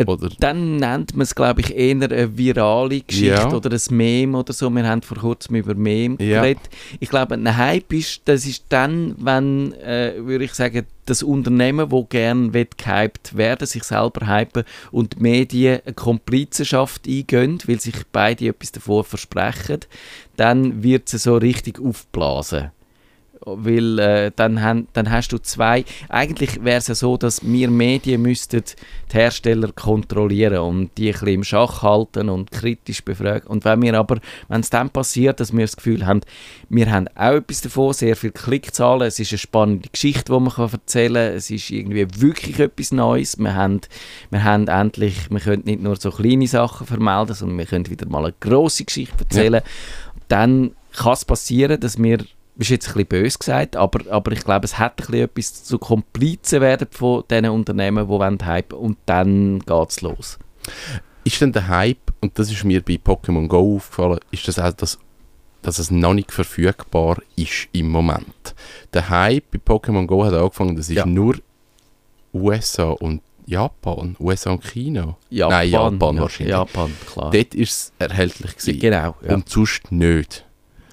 Oder 0.08 0.30
Dann 0.40 0.78
nennt 0.78 1.16
man 1.16 1.22
es, 1.24 1.36
glaube 1.36 1.62
ich, 1.62 1.76
eher 1.76 1.92
eine 1.96 2.38
virale 2.38 3.02
Geschichte 3.02 3.28
Ja. 3.28 3.54
oder 3.54 3.72
ein 3.72 3.96
Meme 3.98 4.38
oder 4.38 4.54
so. 4.54 4.70
Wir 4.70 4.88
haben 4.88 5.02
vor 5.02 5.18
kurzem 5.18 5.56
über 5.56 5.76
Meme 5.76 6.16
Ja. 6.20 6.42
geredet. 6.42 6.70
Ich 7.00 7.10
glaube, 7.10 7.36
ein 7.36 7.58
Hype 7.58 7.94
ist, 7.94 8.22
das 8.26 8.46
ist 8.46 8.66
dann, 8.70 9.16
wenn, 9.18 9.74
äh, 9.74 10.14
würde 10.18 10.46
ich 10.46 10.54
sagen, 10.54 10.86
das 11.06 11.24
Unternehmen, 11.24 11.92
wo 11.92 12.04
gern 12.06 12.54
will 12.54 12.68
gehypt 12.78 13.36
werden, 13.36 13.66
sich 13.68 13.84
selber 13.84 14.28
hypen 14.28 14.64
und 14.92 15.16
die 15.18 15.22
Medien 15.22 15.80
eine 15.86 15.94
Komplizenschaft 15.94 17.08
eingehen, 17.08 17.60
weil 17.66 17.80
sich 17.80 17.96
beide 18.12 18.48
etwas 18.48 18.72
davon 18.72 19.04
versprechen, 19.04 19.80
dann 20.38 20.84
wird 20.84 21.14
es 21.14 21.24
so 21.24 21.38
richtig 21.38 21.80
aufblasen. 21.80 22.72
Weil 23.44 24.00
äh, 24.00 24.32
dann, 24.36 24.62
han, 24.62 24.88
dann 24.94 25.10
hast 25.10 25.30
du 25.30 25.40
zwei. 25.40 25.84
Eigentlich 26.10 26.64
wäre 26.64 26.78
es 26.78 26.88
ja 26.88 26.96
so, 26.96 27.18
dass 27.18 27.44
wir 27.44 27.70
Medien 27.70 28.22
müssten 28.22 28.64
die 29.12 29.18
Hersteller 29.18 29.72
kontrollieren 29.72 30.60
und 30.60 30.92
die 30.98 31.08
ein 31.08 31.14
bisschen 31.14 31.28
im 31.28 31.44
Schach 31.44 31.82
halten 31.82 32.30
und 32.30 32.52
kritisch 32.52 33.04
befragen. 33.04 33.48
Und 33.48 33.66
wenn 33.66 33.82
wir 33.82 33.98
aber, 33.98 34.20
wenn 34.48 34.62
es 34.62 34.70
dann 34.70 34.90
passiert, 34.90 35.40
dass 35.40 35.54
wir 35.54 35.62
das 35.62 35.76
Gefühl 35.76 36.06
haben, 36.06 36.22
wir 36.70 36.92
haben 36.92 37.08
auch 37.16 37.34
etwas 37.34 37.62
davon, 37.62 37.94
sehr 37.94 38.16
viel 38.16 38.32
Klickzahlen, 38.32 39.08
es 39.08 39.20
ist 39.20 39.32
eine 39.32 39.40
spannende 39.40 39.90
Geschichte, 39.90 40.32
die 40.32 40.40
man 40.40 40.54
kann 40.54 40.70
erzählen 40.72 41.30
kann, 41.30 41.38
es 41.38 41.50
ist 41.50 41.70
irgendwie 41.70 42.08
wirklich 42.18 42.60
etwas 42.60 42.92
Neues, 42.92 43.38
wir 43.38 43.56
haben, 43.56 43.82
wir 44.30 44.44
haben 44.44 44.68
endlich, 44.68 45.30
wir 45.30 45.40
können 45.40 45.64
nicht 45.66 45.82
nur 45.82 45.96
so 45.96 46.12
kleine 46.12 46.48
Sachen 46.48 46.88
vermelden, 46.88 47.36
sondern 47.36 47.58
wir 47.58 47.66
können 47.66 47.90
wieder 47.90 48.08
mal 48.08 48.26
eine 48.26 48.34
grosse 48.40 48.86
Geschichte 48.86 49.18
erzählen. 49.20 49.62
Dann 50.28 50.72
kann 50.96 51.14
es 51.14 51.26
passieren, 51.26 51.80
dass 51.80 51.98
wir 52.02 52.20
ist 52.58 52.70
jetzt 52.70 52.88
ein 52.90 52.94
bisschen 52.94 53.08
böse 53.08 53.38
gesagt, 53.40 53.76
aber, 53.76 54.00
aber 54.12 54.32
ich 54.34 54.44
glaube, 54.44 54.66
es 54.66 54.78
hat 54.78 54.94
ein 54.94 55.06
bisschen 55.08 55.24
etwas 55.24 55.64
zu 55.64 55.80
Komplizen 55.80 56.62
werden 56.62 56.88
von 56.92 57.24
diesen 57.30 57.50
Unternehmen, 57.50 58.06
die 58.06 58.10
wollen 58.10 58.46
hypen 58.46 58.78
und 58.78 58.98
dann 59.06 59.60
geht 59.60 59.90
es 59.90 60.02
los. 60.02 60.38
ist 61.24 61.40
denn 61.42 61.52
der 61.54 61.68
Hype, 61.68 62.14
und 62.20 62.38
das 62.38 62.52
ist 62.52 62.64
mir 62.64 62.82
bei 62.82 62.96
Pokémon 62.96 63.48
Go 63.48 63.76
aufgefallen, 63.78 64.20
ist 64.32 64.48
das 64.48 64.60
auch, 64.60 64.74
das, 64.74 65.00
dass 65.62 65.80
es 65.80 65.92
noch 65.92 66.14
nicht 66.14 66.32
verfügbar 66.32 67.18
ist 67.36 67.68
im 67.72 67.90
Moment. 67.90 68.56
Der 68.94 69.10
Hype 69.10 69.46
bei 69.52 69.60
Pokémon 69.74 70.06
Go 70.06 70.26
hat 70.26 70.34
angefangen, 70.34 70.76
das 70.76 70.90
ist 70.90 70.96
Ja. 70.98 71.06
nur 71.06 71.36
USA 72.34 72.90
und 72.92 73.22
Japan, 73.46 74.16
USA 74.20 74.52
und 74.52 74.64
China. 74.64 75.18
Japan, 75.30 75.58
Nein, 75.58 75.70
Japan 75.72 76.16
ja, 76.16 76.22
wahrscheinlich. 76.22 76.56
Japan, 76.56 76.92
klar. 77.12 77.32
Dort 77.32 77.56
ist 77.56 77.72
es 77.72 77.94
erhältlich 78.00 78.56
gewesen. 78.56 78.80
genau, 78.80 79.16
ja. 79.28 79.34
Und 79.34 79.50
sonst 79.50 79.92
nicht. 79.92 80.46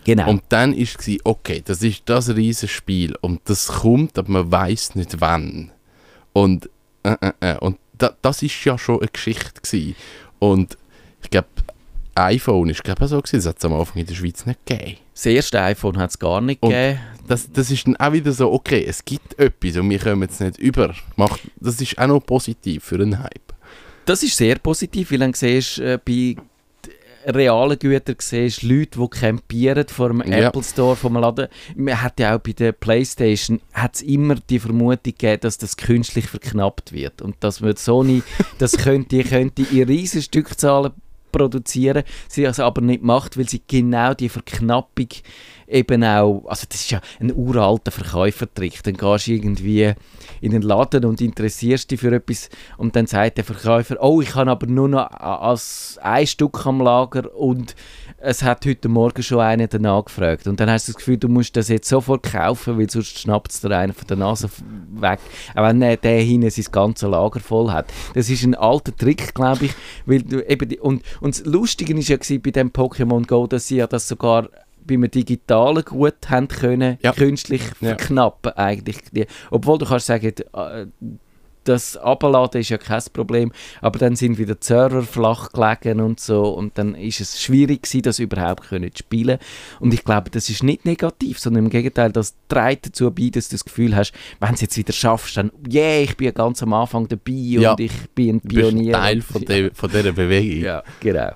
Genau. 0.04 0.30
Und 0.30 0.42
dann 0.48 0.72
ist 0.72 1.06
es, 1.06 1.18
okay, 1.24 1.62
das 1.64 1.82
ist 1.82 2.02
das 2.06 2.28
riesige 2.34 2.68
Spiel 2.72 3.16
und 3.20 3.40
das 3.44 3.68
kommt, 3.68 4.18
aber 4.18 4.30
man 4.30 4.50
weiß 4.52 4.94
nicht 4.94 5.20
wann. 5.20 5.72
Und, 6.32 6.68
äh, 7.02 7.16
äh, 7.20 7.32
äh, 7.40 7.58
und 7.58 7.78
da, 7.96 8.14
das 8.22 8.42
ist 8.42 8.64
ja 8.64 8.78
schon 8.78 9.00
eine 9.00 9.08
Geschichte 9.08 9.60
gewesen. 9.60 9.96
Und 10.38 10.76
ich 11.22 11.30
glaube, 11.30 11.48
iPhone 12.14 12.68
ist 12.70 12.82
glaube 12.84 13.06
so 13.08 13.18
gewesen, 13.20 13.36
das 13.36 13.46
hat 13.46 13.58
es 13.58 13.64
am 13.64 13.74
Anfang 13.74 14.00
in 14.00 14.06
der 14.06 14.14
Schweiz 14.14 14.44
nicht 14.46 14.64
gegeben. 14.66 14.96
das 15.14 15.26
erste 15.26 15.60
iPhone 15.62 15.98
hat 15.98 16.10
es 16.10 16.18
gar 16.18 16.40
nicht 16.40 16.62
Und- 16.62 16.70
gegeben. 16.70 17.00
Das, 17.26 17.50
das 17.52 17.70
ist 17.70 17.86
dann 17.86 17.94
auch 17.96 18.12
wieder 18.12 18.32
so, 18.32 18.50
okay, 18.50 18.84
es 18.88 19.04
gibt 19.04 19.38
etwas 19.38 19.76
und 19.76 19.90
wir 19.90 19.98
kommen 19.98 20.22
jetzt 20.22 20.40
nicht 20.40 20.56
über. 20.58 20.94
Macht, 21.16 21.40
das 21.60 21.78
ist 21.78 21.98
auch 21.98 22.06
noch 22.06 22.20
positiv 22.24 22.84
für 22.84 22.94
einen 22.94 23.22
Hype. 23.22 23.52
Das 24.06 24.22
ist 24.22 24.34
sehr 24.38 24.58
positiv, 24.58 25.10
weil 25.12 25.18
dann 25.18 25.34
siehst 25.34 25.76
du 25.76 25.82
äh, 25.82 25.98
bei 26.02 26.36
realen 27.26 27.78
Gütern 27.78 28.16
siehst 28.18 28.62
Leute, 28.62 28.98
die 28.98 29.08
campieren 29.08 29.86
vor 29.88 30.08
dem 30.08 30.22
Ja. 30.22 30.48
Apple 30.48 30.62
Store, 30.62 30.96
vom 30.96 31.14
Laden. 31.16 31.48
Man 31.76 32.00
hat 32.00 32.18
ja 32.20 32.36
auch 32.36 32.40
bei 32.40 32.52
der 32.52 32.72
Playstation 32.72 33.60
hat's 33.72 34.02
immer 34.02 34.36
die 34.36 34.58
Vermutung 34.58 34.98
gegeben, 35.02 35.40
dass 35.40 35.58
das 35.58 35.76
künstlich 35.76 36.26
verknappt 36.26 36.92
wird. 36.92 37.22
Und 37.22 37.36
dass 37.40 37.60
man 37.60 37.76
Sony, 37.76 38.22
das 38.58 38.72
könnte, 38.78 39.22
könnte 39.24 39.62
in 39.62 39.84
riesen 39.84 40.22
Stückzahlen 40.22 40.92
produzieren, 41.38 42.02
sie 42.28 42.42
das 42.42 42.60
aber 42.60 42.80
nicht 42.80 43.02
macht, 43.02 43.38
weil 43.38 43.48
sie 43.48 43.62
genau 43.66 44.14
die 44.14 44.28
Verknappung 44.28 45.08
eben 45.68 46.02
auch, 46.02 46.44
also 46.46 46.66
das 46.68 46.80
ist 46.80 46.90
ja 46.90 47.00
ein 47.20 47.32
uralter 47.34 47.90
Verkäufertrick, 47.90 48.82
dann 48.82 48.94
gehst 48.94 49.26
du 49.26 49.32
irgendwie 49.32 49.92
in 50.40 50.52
den 50.52 50.62
Laden 50.62 51.04
und 51.04 51.20
interessierst 51.20 51.90
dich 51.90 52.00
für 52.00 52.14
etwas 52.14 52.48
und 52.76 52.96
dann 52.96 53.06
sagt 53.06 53.36
der 53.36 53.44
Verkäufer, 53.44 53.96
oh, 54.00 54.20
ich 54.20 54.34
habe 54.34 54.50
aber 54.50 54.66
nur 54.66 54.88
noch 54.88 55.08
ein 55.10 56.26
Stück 56.26 56.66
am 56.66 56.80
Lager 56.80 57.34
und 57.34 57.74
es 58.20 58.42
hat 58.42 58.66
heute 58.66 58.88
Morgen 58.88 59.22
schon 59.22 59.40
einer 59.40 59.66
danach 59.68 60.04
gefragt. 60.06 60.46
Und 60.46 60.58
dann 60.60 60.70
hast 60.70 60.88
du 60.88 60.92
das 60.92 60.96
Gefühl, 60.98 61.18
du 61.18 61.28
musst 61.28 61.56
das 61.56 61.68
jetzt 61.68 61.88
sofort 61.88 62.24
kaufen, 62.24 62.78
weil 62.78 62.90
sonst 62.90 63.18
schnappt 63.18 63.52
es 63.52 63.60
dir 63.60 63.76
einer 63.76 63.94
von 63.94 64.06
der 64.08 64.16
Nase 64.16 64.48
weg. 64.94 65.20
Auch 65.54 65.62
wenn 65.62 65.80
der 65.80 65.98
hinten 66.20 66.50
sein 66.50 66.64
ganzes 66.72 67.08
Lager 67.08 67.40
voll 67.40 67.70
hat. 67.70 67.86
Das 68.14 68.28
ist 68.28 68.42
ein 68.44 68.54
alter 68.54 68.94
Trick, 68.96 69.34
glaube 69.34 69.66
ich. 69.66 69.74
Weil 70.06 70.22
du 70.22 70.40
eben 70.48 70.74
und, 70.80 71.02
und 71.20 71.38
das 71.38 71.44
Lustige 71.46 71.94
war 71.94 72.02
ja 72.02 72.16
gewesen 72.16 72.42
bei 72.42 72.50
dem 72.50 72.70
Pokémon 72.70 73.26
Go, 73.26 73.46
dass 73.46 73.68
sie 73.68 73.76
ja 73.76 73.86
das 73.86 74.08
sogar 74.08 74.48
beim 74.84 75.08
Digitalen 75.10 75.84
gut 75.84 76.16
haben 76.28 76.48
können, 76.48 76.98
Ja. 77.02 77.12
künstlich 77.12 77.62
Ja. 77.80 77.90
verknappen 77.90 78.52
eigentlich. 78.52 78.96
Die, 79.12 79.26
obwohl 79.50 79.78
du 79.78 79.84
kannst 79.86 80.06
sagen, 80.06 80.32
äh, 80.54 80.86
das 81.68 81.96
Abladen 81.96 82.60
ist 82.60 82.68
ja 82.70 82.78
kein 82.78 83.02
Problem, 83.12 83.52
aber 83.80 83.98
dann 83.98 84.16
sind 84.16 84.38
wieder 84.38 84.54
die 84.54 84.64
Server 84.66 85.02
flach 85.02 85.52
gelegen 85.52 86.00
und 86.00 86.18
so 86.20 86.48
und 86.50 86.78
dann 86.78 86.94
ist 86.94 87.20
es 87.20 87.42
schwierig 87.42 87.82
gewesen, 87.82 88.02
das 88.02 88.18
überhaupt 88.18 88.68
können 88.68 88.92
zu 88.92 88.98
spielen 89.00 89.38
und 89.80 89.92
ich 89.94 90.04
glaube, 90.04 90.30
das 90.30 90.48
ist 90.48 90.62
nicht 90.62 90.84
negativ, 90.84 91.38
sondern 91.38 91.64
im 91.66 91.70
Gegenteil, 91.70 92.10
das 92.12 92.34
trägt 92.48 92.86
dazu 92.86 93.10
bei, 93.10 93.28
dass 93.30 93.48
du 93.48 93.54
das 93.54 93.64
Gefühl 93.64 93.94
hast, 93.94 94.12
wenn 94.40 94.48
du 94.50 94.54
es 94.54 94.60
jetzt 94.62 94.76
wieder 94.76 94.92
schaffst, 94.92 95.36
dann, 95.36 95.52
yeah, 95.70 96.00
ich 96.00 96.16
bin 96.16 96.32
ganz 96.34 96.62
am 96.62 96.72
Anfang 96.72 97.06
dabei 97.08 97.32
Ja. 97.32 97.72
und 97.72 97.80
ich 97.80 97.92
bin 98.14 98.36
ein 98.36 98.40
Du 98.42 98.48
Pionier. 98.48 98.92
Teil 98.94 99.20
von, 99.22 99.44
der, 99.44 99.70
von 99.74 99.90
dieser 99.90 100.12
Bewegung. 100.12 100.64
Ja, 100.64 100.82
genau. 101.00 101.30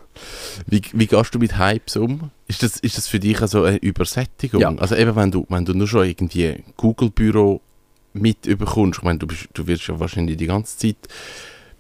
Wie, 0.66 0.82
wie 0.92 1.06
gehst 1.06 1.34
du 1.34 1.38
mit 1.38 1.58
Hypes 1.58 1.96
um? 1.96 2.30
Ist 2.46 2.62
das, 2.62 2.78
ist 2.78 2.98
das 2.98 3.08
für 3.08 3.18
dich 3.18 3.40
also 3.40 3.64
eine 3.64 3.78
Übersättigung? 3.78 4.60
Ja. 4.60 4.74
Also 4.76 4.94
eben, 4.96 5.16
wenn 5.16 5.30
du, 5.30 5.46
wenn 5.48 5.64
du 5.64 5.74
nur 5.74 5.88
schon 5.88 6.06
irgendwie 6.06 6.62
Google-Büro 6.76 7.60
mit 8.12 8.46
überkommst, 8.46 8.98
ich 9.00 9.04
meine, 9.04 9.18
du, 9.18 9.26
bist, 9.26 9.48
du 9.54 9.66
wirst 9.66 9.86
ja 9.88 9.98
wahrscheinlich 9.98 10.36
die 10.36 10.46
ganze 10.46 10.76
Zeit 10.78 10.96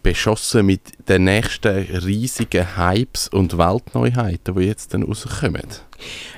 beschossen 0.02 0.66
mit 0.66 0.80
den 1.08 1.24
nächsten 1.24 1.68
riesigen 1.76 2.76
Hypes 2.76 3.28
und 3.28 3.56
Weltneuheiten, 3.56 4.56
die 4.56 4.62
jetzt 4.64 4.92
dann 4.94 5.04
rauskommen. 5.04 5.62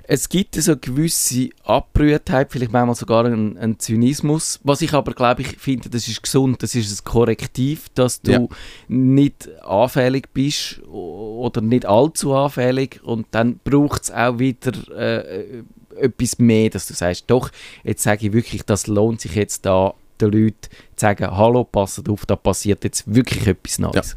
Es 0.02 0.28
gibt 0.28 0.54
so 0.56 0.76
gewisse 0.76 1.48
Abbrühtheit, 1.64 2.52
vielleicht 2.52 2.72
manchmal 2.72 2.94
sogar 2.94 3.24
einen, 3.24 3.56
einen 3.56 3.78
Zynismus. 3.78 4.60
Was 4.62 4.82
ich 4.82 4.92
aber, 4.92 5.14
glaube 5.14 5.40
ich, 5.40 5.56
finde, 5.56 5.88
das 5.88 6.06
ist 6.08 6.22
gesund, 6.22 6.62
das 6.62 6.74
ist 6.74 7.00
ein 7.00 7.04
Korrektiv, 7.04 7.88
dass 7.94 8.20
du 8.20 8.32
Ja. 8.32 8.46
nicht 8.88 9.48
anfällig 9.62 10.28
bist 10.34 10.82
oder 10.86 11.62
nicht 11.62 11.86
allzu 11.86 12.34
anfällig 12.34 13.00
und 13.02 13.28
dann 13.30 13.60
braucht 13.64 14.02
es 14.02 14.10
auch 14.10 14.38
wieder 14.38 14.72
äh, 14.94 15.62
etwas 16.00 16.38
mehr, 16.38 16.70
dass 16.70 16.86
du 16.86 16.94
sagst, 16.94 17.24
doch, 17.28 17.50
jetzt 17.82 18.02
sage 18.02 18.26
ich 18.26 18.32
wirklich, 18.32 18.62
das 18.64 18.86
lohnt 18.86 19.20
sich 19.20 19.34
jetzt 19.34 19.66
da 19.66 19.94
den 20.20 20.32
Leuten 20.32 20.56
zu 20.96 21.00
sagen, 21.00 21.30
hallo, 21.30 21.64
passt 21.64 22.08
auf, 22.08 22.26
da 22.26 22.36
passiert 22.36 22.84
jetzt 22.84 23.12
wirklich 23.12 23.46
etwas 23.46 23.78
Neues. 23.78 24.16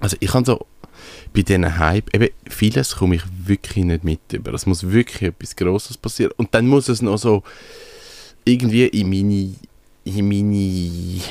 Also 0.00 0.16
ich 0.20 0.30
kann 0.30 0.44
so 0.44 0.66
bei 1.34 1.42
diesen 1.42 1.78
Hype, 1.78 2.14
eben 2.14 2.28
vieles 2.48 2.96
komme 2.96 3.16
ich 3.16 3.22
wirklich 3.44 3.84
nicht 3.84 4.04
mit 4.04 4.32
über. 4.32 4.52
Es 4.54 4.66
muss 4.66 4.90
wirklich 4.90 5.30
etwas 5.30 5.56
Grosses 5.56 5.96
passieren. 5.96 6.32
Und 6.36 6.54
dann 6.54 6.66
muss 6.66 6.88
es 6.88 7.02
noch 7.02 7.18
so 7.18 7.42
irgendwie 8.44 8.86
in 8.86 9.08
meine, 9.10 9.54
in 10.04 10.28
meine, 10.28 11.22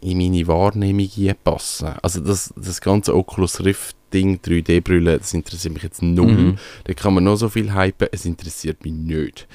in 0.00 0.18
meine 0.18 0.46
Wahrnehmung 0.46 1.10
passen. 1.44 1.94
Also 2.02 2.20
das, 2.20 2.52
das 2.56 2.80
ganze 2.80 3.14
Oculus 3.14 3.64
Rift 3.64 3.95
Ding, 4.12 4.38
3D-Brille, 4.40 5.18
das 5.18 5.34
interessiert 5.34 5.74
mich 5.74 5.82
jetzt 5.82 6.02
null. 6.02 6.32
Mhm. 6.32 6.58
Da 6.84 6.94
kann 6.94 7.14
man 7.14 7.24
noch 7.24 7.36
so 7.36 7.48
viel 7.48 7.74
hypen, 7.74 8.08
es 8.12 8.24
interessiert 8.24 8.84
mich 8.84 8.92
nicht. 8.92 9.48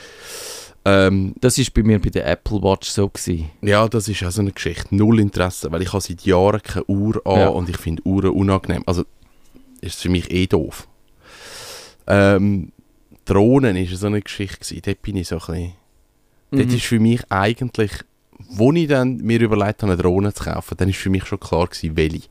Ähm, 0.83 1.35
Das 1.39 1.57
ist 1.57 1.73
bei 1.73 1.83
mir 1.83 1.99
bei 1.99 2.09
der 2.09 2.27
Apple 2.27 2.61
Watch 2.61 2.89
so 2.89 3.07
gewesen. 3.07 3.49
ja, 3.61 3.87
das 3.87 4.07
ist 4.07 4.23
auch 4.23 4.31
so 4.31 4.41
eine 4.41 4.51
Geschichte. 4.51 4.95
Null 4.95 5.19
Interesse, 5.19 5.71
weil 5.71 5.81
ich 5.83 5.93
habe 5.93 6.01
seit 6.01 6.21
Jahren 6.25 6.61
keine 6.61 6.85
Uhr 6.85 7.21
an 7.25 7.39
Ja. 7.39 7.47
und 7.49 7.69
ich 7.69 7.77
finde 7.77 8.01
Uhren 8.05 8.31
unangenehm. 8.31 8.83
Also 8.85 9.03
ist 9.81 9.95
es 9.95 10.01
für 10.01 10.09
mich 10.09 10.31
eh 10.31 10.47
doof. 10.47 10.87
Ähm, 12.07 12.71
Drohnen 13.25 13.75
ist 13.77 13.97
so 13.99 14.07
eine 14.07 14.21
Geschichte 14.21 14.57
gewesen. 14.59 14.81
Dort 14.83 15.01
bin 15.01 15.15
ich 15.17 15.27
so 15.27 15.35
ein 15.35 15.39
bisschen... 15.39 15.73
Dort 16.51 16.67
Mhm. 16.67 16.75
ist 16.75 16.85
für 16.85 16.99
mich 16.99 17.21
eigentlich... 17.29 17.91
Wo 18.49 18.73
ich 18.73 18.87
dann 18.87 19.17
mir 19.17 19.39
überlegt 19.39 19.83
habe, 19.83 19.93
eine 19.93 20.01
Drohne 20.01 20.33
zu 20.33 20.43
kaufen, 20.45 20.75
dann 20.75 20.89
ist 20.89 20.97
für 20.97 21.11
mich 21.11 21.25
schon 21.25 21.39
klar 21.39 21.67
gewesen, 21.67 21.95
welche. 21.95 22.27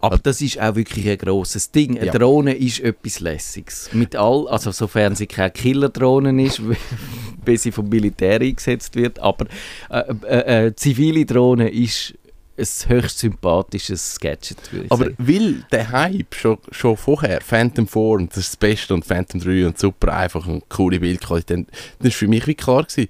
Aber 0.00 0.18
das 0.18 0.40
ist 0.40 0.60
auch 0.60 0.74
wirklich 0.74 1.08
ein 1.08 1.18
grosses 1.18 1.70
Ding. 1.70 1.96
Eine 1.98 2.06
Ja. 2.06 2.12
Drohne 2.12 2.54
ist 2.54 2.80
etwas 2.80 3.20
Lässiges. 3.20 3.90
Mit 3.92 4.16
all, 4.16 4.48
also 4.48 4.70
sofern 4.70 5.14
sie 5.14 5.26
keine 5.26 5.50
Killerdrohne 5.50 6.44
ist, 6.44 6.60
bis 7.44 7.62
sie 7.64 7.72
vom 7.72 7.88
Militär 7.88 8.40
eingesetzt 8.40 8.94
wird. 8.96 9.18
Aber 9.18 9.46
äh, 9.90 10.00
äh, 10.26 10.66
äh, 10.66 10.74
zivile 10.76 11.24
Drohne 11.24 11.68
ist 11.68 12.14
ein 12.58 12.66
höchst 12.88 13.18
sympathisches 13.18 14.20
Gadget, 14.20 14.58
Aber 14.90 15.04
sagen. 15.06 15.16
weil 15.18 15.64
der 15.72 15.90
Hype 15.90 16.34
schon, 16.34 16.58
schon 16.70 16.96
vorher, 16.98 17.40
Phantom 17.40 17.88
4 17.88 18.02
und 18.02 18.30
das 18.30 18.38
ist 18.38 18.48
das 18.50 18.56
Beste 18.58 18.92
und 18.94 19.06
Phantom 19.06 19.40
3 19.40 19.66
und 19.66 19.78
super, 19.78 20.14
einfach 20.14 20.46
eine 20.46 20.60
coole 20.68 21.00
Bildqualität, 21.00 21.50
dann, 21.58 21.66
dann 21.98 22.08
ist 22.08 22.16
für 22.16 22.28
mich 22.28 22.46
wie 22.46 22.54
klar 22.54 22.84
gewesen, 22.84 23.08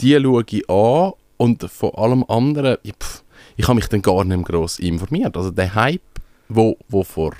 die 0.00 0.18
schaue 0.20 0.44
ich 0.50 0.68
an 0.68 1.12
und 1.36 1.62
von 1.70 1.90
allem 1.94 2.24
anderen, 2.28 2.78
ja, 2.82 2.92
pff, 3.00 3.22
ich 3.56 3.66
habe 3.68 3.76
mich 3.76 3.86
dann 3.88 4.02
gar 4.02 4.24
nicht 4.24 4.36
mehr 4.36 4.44
gross 4.44 4.78
informiert. 4.78 5.36
Also 5.36 5.50
der 5.50 5.74
Hype, 5.74 6.00
wo, 6.48 6.76
wo 6.88 7.04
vor 7.04 7.32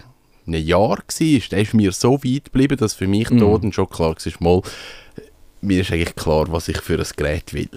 einem 0.47 0.63
Jahr 0.65 0.91
war, 0.91 0.99
der 1.09 1.61
ist 1.61 1.75
mir 1.75 1.93
so 1.93 2.23
weit 2.23 2.45
geblieben, 2.45 2.77
dass 2.77 2.95
für 2.95 3.07
mich 3.07 3.31
Mhm. 3.31 3.61
dann 3.61 3.73
schon 3.73 3.89
klar 3.89 4.15
war, 4.15 4.33
mal, 4.41 4.63
mir 5.61 5.81
ist 5.81 5.91
eigentlich 5.93 6.15
klar, 6.17 6.51
was 6.51 6.69
ich 6.69 6.81
für 6.81 6.99
ein 6.99 7.07
Gerät 7.17 7.53
will. 7.55 7.71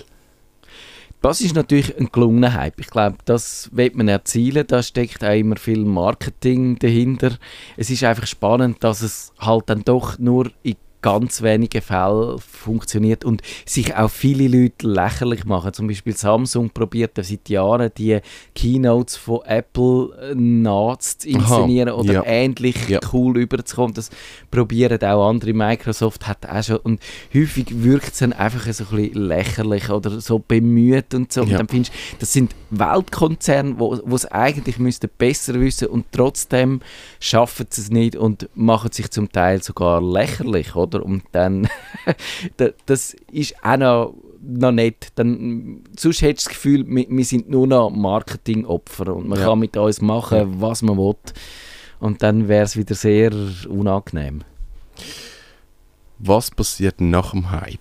Das 1.22 1.42
ist 1.42 1.56
natürlich 1.56 1.98
ein 1.98 2.10
gelungener 2.12 2.54
Hype. 2.54 2.80
Ich 2.80 2.88
glaube, 2.88 3.18
das 3.26 3.70
wird 3.74 3.96
man 3.96 4.08
erzielen. 4.08 4.66
Da 4.68 4.84
steckt 4.84 5.24
auch 5.24 5.34
immer 5.36 5.56
viel 5.56 5.84
Marketing 5.84 6.78
dahinter. 6.78 7.38
Es 7.76 7.90
ist 7.90 8.04
einfach 8.04 8.28
spannend, 8.28 8.84
dass 8.84 9.02
es 9.02 9.34
halt 9.40 9.64
dann 9.68 9.84
doch 9.84 10.20
nur 10.20 10.52
in 10.62 10.76
ganz 11.12 11.42
wenigen 11.42 11.82
Fällen 11.82 12.40
funktioniert 12.40 13.24
und 13.26 13.42
sich 13.66 13.96
auch 13.96 14.10
viele 14.10 14.48
Leute 14.48 14.88
lächerlich 14.88 15.46
machen. 15.46 15.74
Zum 15.74 15.88
Beispiel 15.88 16.16
Samsung 16.16 16.70
probiert 16.70 17.12
seit 17.22 17.50
Jahren 17.50 17.92
die 17.98 18.20
Keynotes 18.56 19.16
von 19.18 19.42
Apple 19.46 20.10
äh, 20.32 20.36
nachzuinszenieren 20.36 21.94
oder 21.94 22.14
ja. 22.14 22.24
ähnlich 22.26 22.88
Ja. 22.90 23.00
cool 23.14 23.38
überzukommen. 23.40 23.94
Das 23.94 24.10
probieren 24.52 25.02
auch 25.04 25.30
andere. 25.30 25.54
Microsoft 25.54 26.28
hat 26.28 26.46
auch 26.48 26.64
schon 26.64 26.78
und 26.78 27.02
häufig 27.34 27.68
wirkt 27.84 28.14
es 28.14 28.20
dann 28.20 28.34
einfach 28.34 28.72
so 28.74 28.84
ein 28.86 28.96
bisschen 28.96 29.28
lächerlich 29.28 29.90
oder 29.90 30.20
so 30.22 30.40
bemüht 30.40 31.14
und 31.14 31.32
so. 31.32 31.42
Und 31.42 31.50
Ja. 31.50 31.58
dann 31.58 31.68
findest 31.68 31.94
du, 31.94 31.98
das 32.20 32.34
sind 32.34 32.56
Weltkonzerne, 32.70 33.76
wo 33.80 34.16
es 34.16 34.26
eigentlich 34.26 34.78
müssten 34.80 35.10
besser 35.18 35.54
wissen 35.60 35.88
und 35.88 36.06
trotzdem 36.12 36.82
schaffen 37.20 37.68
sie 37.70 37.82
es 37.82 37.90
nicht 37.92 38.16
und 38.16 38.50
machen 38.56 38.92
sich 38.92 39.10
zum 39.12 39.32
Teil 39.32 39.62
sogar 39.64 40.02
lächerlich, 40.02 40.76
oder? 40.76 40.97
Und 41.02 41.24
dann, 41.32 41.68
da- 42.58 42.70
das 42.86 43.16
ist 43.32 43.56
auch 43.64 43.78
noch, 43.78 44.14
noch 44.42 44.72
nicht. 44.72 45.08
Dann, 45.16 45.84
sonst 45.98 46.22
hättest 46.22 46.48
du 46.48 46.50
das 46.50 46.56
Gefühl, 46.56 46.86
wir, 46.88 47.06
wir 47.10 47.26
sind 47.26 47.50
nur 47.50 47.68
noch 47.68 47.90
Marketingopfer 47.90 49.16
und 49.16 49.28
man 49.28 49.40
Ja. 49.40 49.46
kann 49.46 49.60
mit 49.60 49.76
uns 49.78 50.02
machen, 50.02 50.62
was 50.62 50.82
man 50.82 50.98
will. 50.98 51.16
Und 52.00 52.22
dann 52.24 52.48
wäre 52.48 52.64
es 52.66 52.78
wieder 52.78 52.94
sehr 52.96 53.32
unangenehm. 53.68 54.44
was 56.20 56.50
passiert 56.52 57.00
nach 57.02 57.32
dem 57.32 57.52
Hype? 57.52 57.80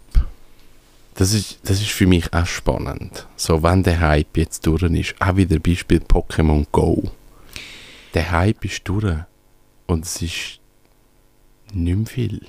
Das 1.14 1.32
ist, 1.32 1.58
das 1.64 1.80
ist 1.80 1.90
für 1.90 2.06
mich 2.06 2.32
auch 2.34 2.44
spannend. 2.46 3.26
So, 3.36 3.62
wenn 3.62 3.82
der 3.82 4.00
Hype 4.00 4.36
jetzt 4.36 4.66
durch 4.66 4.82
ist, 4.82 5.14
auch 5.18 5.36
wieder 5.36 5.58
Beispiel 5.58 5.98
Pokémon 6.00 6.66
Go. 6.72 7.04
Der 8.12 8.30
Hype 8.30 8.64
ist 8.66 8.86
durch 8.86 9.16
und 9.86 10.04
es 10.04 10.20
ist 10.20 10.60
nicht 11.72 11.96
mehr 11.96 12.06
viel. 12.06 12.40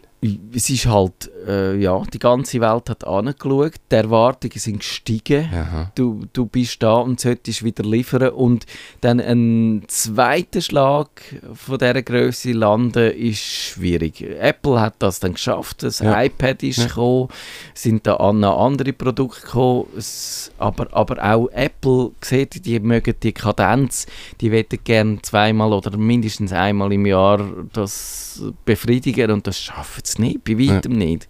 Es 0.51 0.67
ist 0.71 0.87
halt, 0.87 1.29
äh, 1.47 1.75
ja, 1.77 2.01
die 2.11 2.17
ganze 2.17 2.59
Welt 2.59 2.89
hat 2.89 3.05
angeschaut, 3.05 3.73
die 3.91 3.95
Erwartungen 3.95 4.57
sind 4.57 4.79
gestiegen. 4.79 5.47
Aha. 5.53 5.91
Du, 5.93 6.25
du 6.33 6.47
bist 6.47 6.81
da 6.81 6.95
und 6.95 7.19
solltest 7.19 7.63
wieder 7.63 7.83
liefern 7.83 8.29
und 8.29 8.65
dann 9.01 9.19
ein 9.19 9.83
zweiter 9.87 10.61
Schlag 10.61 11.07
von 11.53 11.77
dieser 11.77 12.01
Größe 12.01 12.51
landen 12.53 13.11
ist 13.11 13.37
schwierig. 13.43 14.21
Apple 14.21 14.81
hat 14.81 14.95
das 14.99 15.19
dann 15.19 15.33
geschafft, 15.33 15.83
das 15.83 15.99
Ja. 15.99 16.23
iPad 16.23 16.63
ist 16.63 16.77
Ja. 16.79 16.87
gekommen, 16.87 17.29
sind 17.75 18.07
da 18.07 18.15
an 18.15 18.43
andere 18.43 18.93
Produkte 18.93 19.41
gekommen, 19.41 19.85
es, 19.97 20.51
aber, 20.57 20.87
aber 20.93 21.23
auch 21.23 21.47
Apple 21.49 22.09
sieht, 22.21 22.65
die 22.65 22.79
mögen 22.79 23.13
die 23.21 23.33
Kadenz, 23.33 24.07
die 24.41 24.51
wollen 24.51 24.65
gerne 24.83 25.21
zweimal 25.21 25.73
oder 25.73 25.95
mindestens 25.95 26.51
einmal 26.53 26.91
im 26.91 27.05
Jahr 27.05 27.39
das 27.71 28.41
befriedigen 28.65 29.29
und 29.31 29.45
das 29.47 29.59
schaffen 29.59 30.03
sie 30.07 30.21
nicht, 30.21 30.43
bei 30.43 30.57
weitem 30.57 30.93
nicht. 30.93 31.27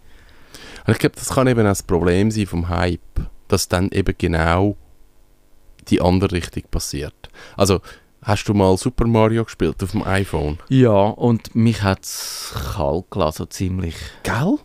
Und 0.86 0.94
ich 0.94 1.00
glaube, 1.00 1.16
das 1.16 1.30
kann 1.30 1.48
eben 1.48 1.62
auch 1.62 1.72
das 1.72 1.84
Problem 1.84 2.32
sein 2.32 2.46
vom 2.48 2.70
Hype, 2.70 3.02
dass 3.48 3.68
dann 3.68 3.90
eben 3.92 4.16
genau 4.18 4.78
die 5.90 6.02
andere 6.02 6.34
Richtung 6.34 6.64
passiert. 6.72 7.14
Also, 7.56 7.82
hast 8.22 8.46
du 8.46 8.54
mal 8.54 8.78
Super 8.78 9.06
Mario 9.08 9.44
gespielt 9.46 9.82
auf 9.84 9.92
dem 9.92 10.04
iPhone? 10.04 10.58
Ja, 10.70 10.92
und 10.92 11.56
mich 11.56 11.82
hat 11.84 12.04
es 12.04 12.54
kalt 12.76 13.10
gelassen, 13.12 13.38
so 13.40 13.46
ziemlich. 13.46 13.96
Gell? 14.24 14.56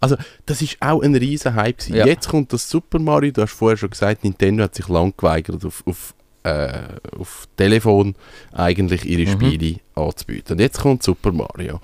Also, 0.00 0.16
das 0.44 0.60
ist 0.62 0.76
auch 0.80 1.02
ein 1.02 1.14
riesen 1.14 1.54
Hype. 1.54 1.78
gewesen. 1.78 1.96
Ja. 1.96 2.06
Jetzt 2.06 2.28
kommt 2.28 2.52
das 2.52 2.68
Super 2.68 2.98
Mario, 2.98 3.32
du 3.32 3.42
hast 3.42 3.52
vorher 3.52 3.76
schon 3.76 3.90
gesagt, 3.90 4.24
Nintendo 4.24 4.64
hat 4.64 4.74
sich 4.74 4.88
lang 4.88 5.14
geweigert, 5.16 5.64
auf, 5.64 5.82
auf, 5.86 6.14
äh, 6.42 6.80
auf 7.18 7.48
Telefon 7.56 8.14
eigentlich 8.52 9.04
ihre 9.04 9.22
Mhm. 9.30 9.40
Spiele 9.40 9.76
anzubieten. 9.94 10.52
Und 10.54 10.60
jetzt 10.60 10.80
kommt 10.80 11.02
Super 11.02 11.32
Mario. 11.32 11.80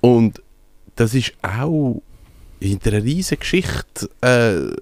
Und 0.00 0.40
das 1.00 1.14
ist 1.14 1.32
auch 1.40 2.02
hinter 2.60 2.90
einer 2.92 3.02
riesen 3.02 3.38
Geschichte 3.38 4.10
äh, 4.20 4.76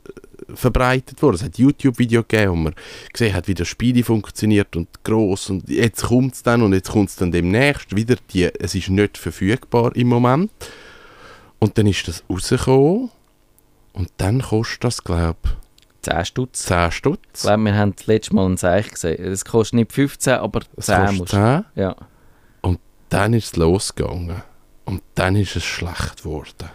verbreitet 0.52 1.22
worden. 1.22 1.36
Es 1.36 1.44
hat 1.44 1.58
YouTube-Video 1.58 2.22
gegeben, 2.24 2.50
wo 2.50 2.56
man 2.56 2.74
gesehen 3.12 3.34
hat, 3.34 3.46
wie 3.46 3.54
das 3.54 3.68
Spiel 3.68 4.02
funktioniert 4.02 4.74
und 4.74 4.88
groß 5.04 5.50
und 5.50 5.68
jetzt 5.68 6.02
kommt 6.02 6.34
es 6.34 6.42
dann 6.42 6.62
und 6.62 6.72
jetzt 6.72 6.90
kommt 6.90 7.10
es 7.10 7.14
dann 7.16 7.30
demnächst 7.30 7.94
wieder. 7.94 8.16
Die, 8.32 8.44
es 8.44 8.74
ist 8.74 8.88
nicht 8.90 9.16
verfügbar 9.16 9.94
im 9.94 10.08
Moment. 10.08 10.50
Und 11.60 11.78
dann 11.78 11.86
ist 11.86 12.08
das 12.08 12.24
rausgekommen 12.28 13.10
und 13.92 14.10
dann 14.16 14.42
kostet 14.42 14.82
das, 14.82 15.04
glaube 15.04 15.38
10 16.02 16.24
Stutz. 16.24 16.62
ich, 16.62 16.66
10 16.66 16.88
Ich 16.88 16.94
Stutz. 16.94 17.42
glaube, 17.42 17.62
wir 17.62 17.74
haben 17.76 17.94
das 17.94 18.06
letzte 18.06 18.34
Mal 18.34 18.46
ein 18.48 18.56
Zeichen 18.58 18.90
gesehen. 18.90 19.24
Es 19.24 19.44
kostet 19.44 19.74
nicht 19.74 19.92
15, 19.92 20.34
aber 20.34 20.62
10 20.62 20.68
Es 20.78 20.86
kostet 20.86 21.18
musst 21.18 21.30
10. 21.30 21.64
Ja. 21.76 21.96
Dann 23.10 23.32
ist 23.32 23.46
es 23.46 23.56
losgegangen. 23.56 24.42
Und 24.88 25.02
dann 25.16 25.36
ist 25.36 25.54
es 25.54 25.64
schlecht 25.64 26.22
geworden. 26.22 26.70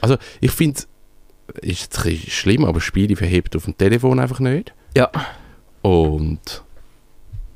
Also, 0.00 0.16
ich 0.40 0.50
finde 0.50 0.80
es 0.80 0.88
ist 1.60 1.82
jetzt 1.82 1.98
ein 1.98 2.04
bisschen 2.04 2.30
schlimm, 2.30 2.64
aber 2.64 2.80
Spiele 2.80 3.14
verhebt 3.14 3.54
auf 3.54 3.64
dem 3.64 3.78
Telefon 3.78 4.18
einfach 4.18 4.40
nicht. 4.40 4.74
Ja. 4.96 5.08
Und 5.80 6.64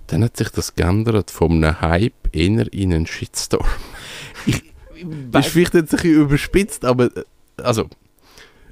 dann 0.07 0.23
hat 0.23 0.37
sich 0.37 0.51
das 0.51 0.77
geändert 0.77 1.33
von 1.33 1.65
einem 1.65 1.81
Hype 1.81 2.33
eher 2.33 2.73
in 2.73 2.95
einen 2.95 3.07
Shitstorm. 3.09 3.67
Das 5.33 5.47
ist 5.47 5.53
vielleicht 5.53 5.75
jetzt 5.75 5.95
ein 5.95 5.97
bisschen 5.97 6.23
überspitzt, 6.23 6.85
aber 6.85 7.07
äh, 7.17 7.25
also, 7.57 7.89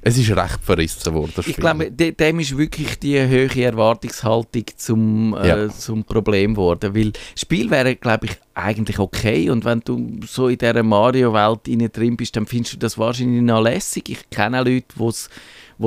es 0.09 0.17
ist 0.19 0.31
recht 0.31 0.61
verrissen 0.63 1.13
worden. 1.15 1.33
Ich 1.45 1.57
glaube, 1.57 1.91
de 1.91 2.13
dem 2.13 2.39
ist 2.39 2.57
wirklich 2.57 2.97
die 3.01 3.19
hohe 3.21 3.65
Erwartungshaltung 3.65 4.63
zum, 4.77 5.35
äh, 5.37 5.49
Ja. 5.49 5.69
zum 5.69 6.05
Problem 6.05 6.55
geworden. 6.55 6.95
Weil 6.95 7.11
das 7.11 7.23
Spiel 7.35 7.69
wäre, 7.71 7.97
glaube 7.97 8.27
ich, 8.27 8.37
eigentlich 8.55 9.01
okay. 9.01 9.51
Und 9.51 9.65
wenn 9.65 9.81
du 9.81 10.21
so 10.25 10.47
in 10.47 10.59
dieser 10.59 10.85
Mario-Welt 10.85 11.97
drin 11.97 12.17
bist, 12.17 12.37
dann 12.37 12.47
findest 12.47 12.75
du 12.75 12.79
das 12.79 12.97
wahrscheinlich 12.97 13.43
noch 13.43 13.61
lässig. 13.61 14.09
Ich 14.09 14.31
kenne 14.31 14.59
Leute, 14.59 14.85
die 14.97 15.05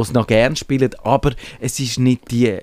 es 0.01 0.13
noch 0.13 0.27
gern 0.27 0.57
spielen, 0.57 0.91
aber 1.01 1.33
es 1.61 1.79
ist 1.79 1.97
nicht 1.97 2.29
die 2.29 2.47
äh, 2.47 2.61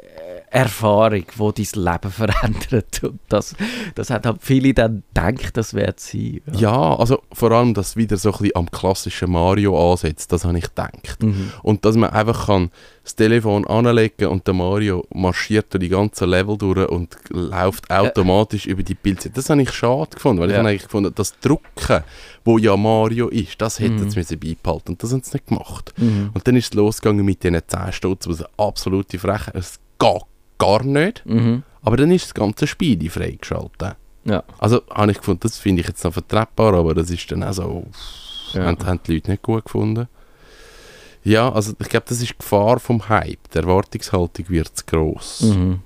Erfahrung, 0.57 1.25
die 1.55 1.65
dein 1.75 1.85
Leben 1.85 2.11
verändert. 2.11 3.01
Und 3.05 3.21
das, 3.29 3.55
das 3.95 4.09
hat 4.09 4.25
halt 4.25 4.39
viele 4.41 4.73
dann 4.73 5.03
gedacht, 5.15 5.55
das 5.57 5.75
wird 5.75 6.01
sein. 6.01 6.41
Ja, 6.53 6.97
also 6.97 7.21
vor 7.33 7.51
allem, 7.53 7.75
dass 7.75 7.89
es 7.91 7.97
wieder 7.97 8.17
so 8.17 8.31
ein 8.31 8.39
bisschen 8.39 8.57
am 8.57 8.71
klassischen 8.71 9.31
Mario 9.33 9.93
ansetzt, 9.93 10.33
das 10.33 10.47
habe 10.47 10.57
ich 10.57 10.65
gedacht. 10.65 11.23
Mhm. 11.23 11.53
Und 11.63 11.85
dass 11.85 11.97
man 11.97 12.09
einfach 12.11 12.47
kann 12.47 12.71
das 13.05 13.15
Telefon 13.15 13.67
anlegen 13.67 14.29
und 14.29 14.47
der 14.47 14.55
Mario 14.55 15.05
marschiert 15.15 15.73
durch 15.75 15.83
die 15.83 15.89
ganzen 15.91 16.29
Level 16.31 16.57
durch 16.57 16.89
und 16.89 17.17
läuft 17.29 17.91
automatisch 17.91 18.67
über 18.67 18.83
die 18.83 18.95
Bildseite. 18.95 19.35
Das 19.35 19.51
habe 19.51 19.61
ich 19.63 19.71
schade 19.73 20.11
gefunden, 20.15 20.41
weil 20.41 20.49
ich 20.49 20.55
Ja. 20.55 20.59
habe 20.61 20.71
eigentlich 20.71 20.85
gefunden, 20.85 21.13
das 21.15 21.39
Drucken, 21.41 22.03
wo 22.45 22.57
ja 22.59 22.77
Mario 22.77 23.29
ist, 23.29 23.61
das 23.61 23.79
hätten 23.79 23.97
Mhm. 24.07 24.11
sie 24.23 24.37
beibehalten 24.37 24.93
und 24.93 25.03
das 25.03 25.13
haben 25.13 25.23
sie 25.23 25.35
nicht 25.37 25.47
gemacht. 25.49 25.93
Mhm. 25.99 26.31
Und 26.33 26.49
dann 26.49 26.57
ist 26.57 26.65
es 26.67 26.75
losgegangen 26.75 27.25
mit 27.27 27.43
diesen 27.45 27.61
10 27.67 27.93
Stutz, 27.93 28.27
was 28.27 28.41
eine 28.41 28.49
absolute 28.57 29.19
Frechheit 29.19 29.55
Es 29.55 29.79
geht 29.99 30.23
gar 30.59 30.83
nicht, 30.85 31.25
Mhm. 31.27 31.63
aber 31.83 31.97
dann 31.97 32.11
ist 32.11 32.25
das 32.27 32.35
ganze 32.35 32.67
Spiel 32.67 33.09
freigeschaltet. 33.11 33.97
Ja. 34.25 34.43
Also 34.59 34.83
habe 34.91 35.13
ich 35.13 35.19
gefunden, 35.19 35.41
das 35.43 35.59
finde 35.59 35.83
ich 35.83 35.89
jetzt 35.89 36.03
noch 36.05 36.13
vertretbar, 36.13 36.75
aber 36.75 36.95
das 36.95 37.11
ist 37.11 37.31
dann 37.31 37.43
auch 37.45 37.53
so, 37.53 37.87
Ja. 38.53 38.65
haben, 38.65 38.85
haben 38.87 39.01
die 39.07 39.15
Leute 39.15 39.31
nicht 39.31 39.43
gut 39.43 39.65
gefunden. 39.65 40.09
Ja, 41.23 41.51
also 41.53 41.73
ich 41.81 41.89
glaube, 41.89 42.07
das 42.09 42.21
ist 42.21 42.31
die 42.31 42.39
Gefahr 42.39 42.79
vom 42.79 43.09
Hype. 43.09 43.51
Die 43.53 43.59
Erwartungshaltung 43.59 44.49
wird 44.49 44.77
zu 44.77 44.85
gross. 44.87 45.41
Mhm. 45.43 45.81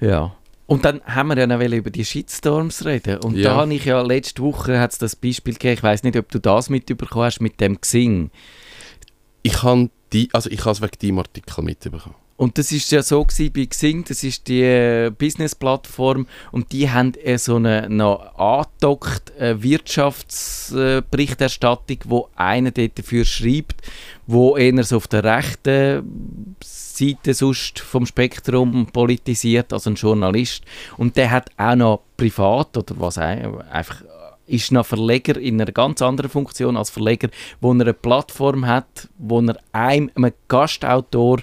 Ja. 0.00 0.34
Und 0.66 0.84
dann 0.84 1.02
haben 1.04 1.28
wir 1.28 1.38
ja 1.38 1.46
noch 1.46 1.60
über 1.60 1.90
die 1.90 2.04
Shitstorms 2.04 2.84
reden. 2.86 3.18
Und 3.18 3.36
Ja. 3.36 3.50
da 3.50 3.56
habe 3.62 3.74
ich 3.74 3.84
ja 3.84 4.00
letzte 4.02 4.42
Woche 4.42 4.78
hat's 4.80 4.98
das 4.98 5.14
Beispiel 5.16 5.54
gegeben, 5.54 5.74
ich 5.74 5.82
weiß 5.82 6.02
nicht, 6.04 6.16
ob 6.16 6.30
du 6.30 6.38
das 6.38 6.70
mitbekommen 6.70 7.24
hast, 7.26 7.40
mit 7.40 7.60
dem 7.60 7.80
Xing. 7.80 8.30
Ich 9.42 9.62
habe 9.62 9.90
die, 10.12 10.30
also 10.32 10.48
ich 10.50 10.60
habe 10.60 10.70
es 10.70 10.80
wegen 10.80 10.98
deinem 11.02 11.18
Artikel 11.18 11.62
mitbekommen. 11.62 12.14
Und 12.36 12.58
das 12.58 12.72
ist 12.72 12.90
ja 12.90 13.00
so 13.02 13.24
gewesen 13.24 13.52
bei 13.52 13.66
Xing, 13.66 14.02
das 14.04 14.24
ist 14.24 14.48
die 14.48 14.62
äh, 14.62 15.10
Business-Plattform 15.10 16.26
und 16.50 16.72
die 16.72 16.90
haben 16.90 17.14
äh, 17.22 17.38
so 17.38 17.54
eine 17.56 17.88
noch 17.88 18.36
angedockt 18.36 19.30
äh, 19.38 19.62
Wirtschaftsberichterstattung, 19.62 21.98
wo 22.06 22.28
einer 22.34 22.72
dort 22.72 22.98
dafür 22.98 23.24
schreibt, 23.24 23.82
wo 24.26 24.56
eher 24.56 24.82
so 24.82 24.96
auf 24.96 25.06
der 25.06 25.22
rechten 25.22 26.56
Seite 26.60 27.34
sonst 27.34 27.78
vom 27.78 28.04
Spektrum 28.04 28.86
politisiert, 28.86 29.72
also 29.72 29.90
ein 29.90 29.96
Journalist. 29.96 30.64
Und 30.96 31.16
der 31.16 31.30
hat 31.30 31.52
auch 31.56 31.76
noch 31.76 32.00
privat 32.16 32.76
oder 32.76 32.96
was 32.98 33.16
auch, 33.18 33.60
einfach 33.70 34.02
ist 34.46 34.72
noch 34.72 34.86
Verleger 34.86 35.40
in 35.40 35.60
einer 35.60 35.72
ganz 35.72 36.02
anderen 36.02 36.30
Funktion 36.30 36.76
als 36.76 36.90
Verleger, 36.90 37.28
wo 37.60 37.72
er 37.72 37.80
eine 37.80 37.94
Plattform 37.94 38.66
hat, 38.66 39.08
wo 39.18 39.40
er 39.40 39.56
einem, 39.72 40.10
einem 40.14 40.32
Gastautor 40.48 41.40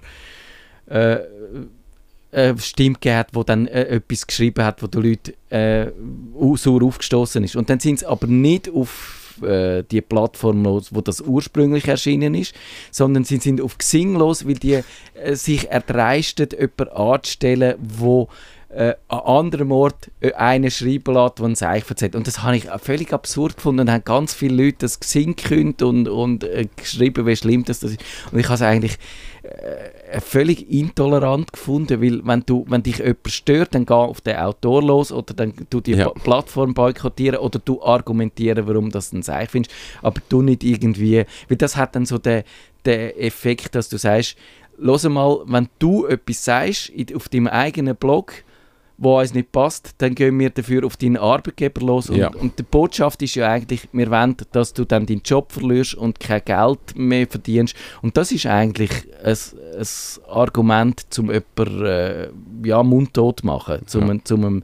äh, 0.91 1.19
äh, 2.31 2.57
Stimme 2.57 2.95
gegeben 2.95 3.17
hat, 3.17 3.29
wo 3.33 3.43
dann 3.43 3.67
äh, 3.67 3.83
etwas 3.83 4.25
geschrieben 4.25 4.63
hat, 4.63 4.81
wo 4.81 4.87
die 4.87 4.97
Leute 4.99 5.33
äh, 5.49 5.91
au- 6.39 6.55
sauer 6.55 6.83
aufgestoßen 6.83 7.43
ist. 7.43 7.55
Und 7.55 7.69
dann 7.69 7.79
sind 7.79 7.99
sie 7.99 8.05
aber 8.05 8.27
nicht 8.27 8.69
auf 8.69 9.37
äh, 9.41 9.83
die 9.89 10.01
Plattform 10.01 10.63
los, 10.63 10.93
wo 10.93 11.01
das 11.01 11.21
ursprünglich 11.21 11.87
erschienen 11.87 12.35
ist, 12.35 12.53
sondern 12.91 13.23
sie 13.23 13.37
sind 13.37 13.59
auf 13.61 13.77
Xing 13.77 14.15
los, 14.15 14.45
weil 14.47 14.55
die 14.55 14.81
äh, 15.13 15.35
sich 15.35 15.69
erdreisten, 15.69 16.49
jemanden 16.51 16.95
anzustellen, 16.95 17.75
wo 17.79 18.29
äh, 18.69 18.93
an 19.09 19.19
anderem 19.19 19.71
Ort 19.73 20.09
äh, 20.21 20.31
einen 20.33 20.71
schreiben 20.71 21.13
lässt, 21.13 21.39
der 21.39 21.45
ein 21.45 21.55
Zeichen 21.57 21.89
erzählt. 21.89 22.15
Und 22.15 22.27
das 22.27 22.43
habe 22.43 22.55
ich 22.55 22.67
völlig 22.81 23.11
absurd 23.11 23.57
gefunden. 23.57 23.81
Und 23.81 23.91
haben 23.91 24.05
ganz 24.05 24.33
viele 24.33 24.63
Leute 24.63 24.77
das 24.79 25.01
gekündigt 25.01 25.81
und, 25.81 26.07
und 26.07 26.45
äh, 26.45 26.67
geschrieben, 26.77 27.25
wie 27.25 27.35
schlimm 27.35 27.65
das, 27.65 27.81
das 27.81 27.91
ist. 27.91 28.01
Und 28.31 28.39
ich 28.39 28.45
habe 28.45 28.55
es 28.55 28.61
eigentlich 28.61 28.97
äh, 29.43 29.49
völlig 30.19 30.69
intolerant 30.71 31.53
gefunden, 31.53 32.01
weil 32.01 32.25
wenn, 32.25 32.43
du, 32.45 32.65
wenn 32.67 32.83
dich 32.83 32.97
jemand 32.97 33.29
stört, 33.29 33.73
dann 33.75 33.85
geh 33.85 33.93
auf 33.93 34.21
den 34.21 34.35
Autor 34.37 34.83
los 34.83 35.11
oder 35.11 35.33
dann 35.33 35.53
du 35.69 35.79
die 35.79 35.93
Ja. 35.93 36.09
Plattform 36.09 36.73
boykottieren 36.73 37.39
oder 37.39 37.59
du 37.59 37.81
argumentieren, 37.81 38.67
warum 38.67 38.89
das 38.89 39.13
ein 39.13 39.23
Zeichen 39.23 39.49
findest, 39.51 39.75
aber 40.01 40.21
du 40.29 40.41
nicht 40.41 40.63
irgendwie, 40.63 41.25
weil 41.47 41.57
das 41.57 41.77
hat 41.77 41.95
dann 41.95 42.05
so 42.05 42.17
den, 42.17 42.43
den 42.85 43.11
Effekt, 43.17 43.75
dass 43.75 43.89
du 43.89 43.97
sagst, 43.97 44.35
Los 44.77 45.03
mal, 45.03 45.41
wenn 45.45 45.69
du 45.77 46.07
etwas 46.07 46.43
sagst 46.43 46.91
auf 47.15 47.29
deinem 47.29 47.45
eigenen 47.47 47.95
Blog, 47.95 48.33
wo 49.03 49.19
uns 49.19 49.33
nicht 49.33 49.51
passt, 49.51 49.95
dann 49.97 50.13
gehen 50.13 50.37
wir 50.39 50.51
dafür 50.51 50.85
auf 50.85 50.95
deinen 50.95 51.17
Arbeitgeber 51.17 51.81
los. 51.81 52.09
Und, 52.11 52.17
Ja. 52.17 52.27
und 52.29 52.59
die 52.59 52.63
Botschaft 52.63 53.23
ist 53.23 53.33
ja 53.33 53.49
eigentlich, 53.49 53.89
wir 53.91 54.11
wollen, 54.11 54.37
dass 54.51 54.73
du 54.73 54.85
dann 54.85 55.07
deinen 55.07 55.23
Job 55.25 55.51
verlierst 55.51 55.95
und 55.95 56.19
kein 56.19 56.45
Geld 56.45 56.79
mehr 56.95 57.25
verdienst. 57.25 57.75
Und 58.03 58.15
das 58.15 58.31
ist 58.31 58.45
eigentlich 58.45 58.91
ein, 59.23 59.35
ein 59.79 59.87
Argument, 60.29 61.03
um 61.17 61.31
jemanden 61.31 61.85
äh, 61.85 62.27
ja, 62.63 62.83
mundtot 62.83 63.39
zu 63.39 63.45
machen, 63.47 63.79
zum, 63.87 64.07
Ja. 64.07 64.15
zum 64.23 64.43
ihm 64.43 64.63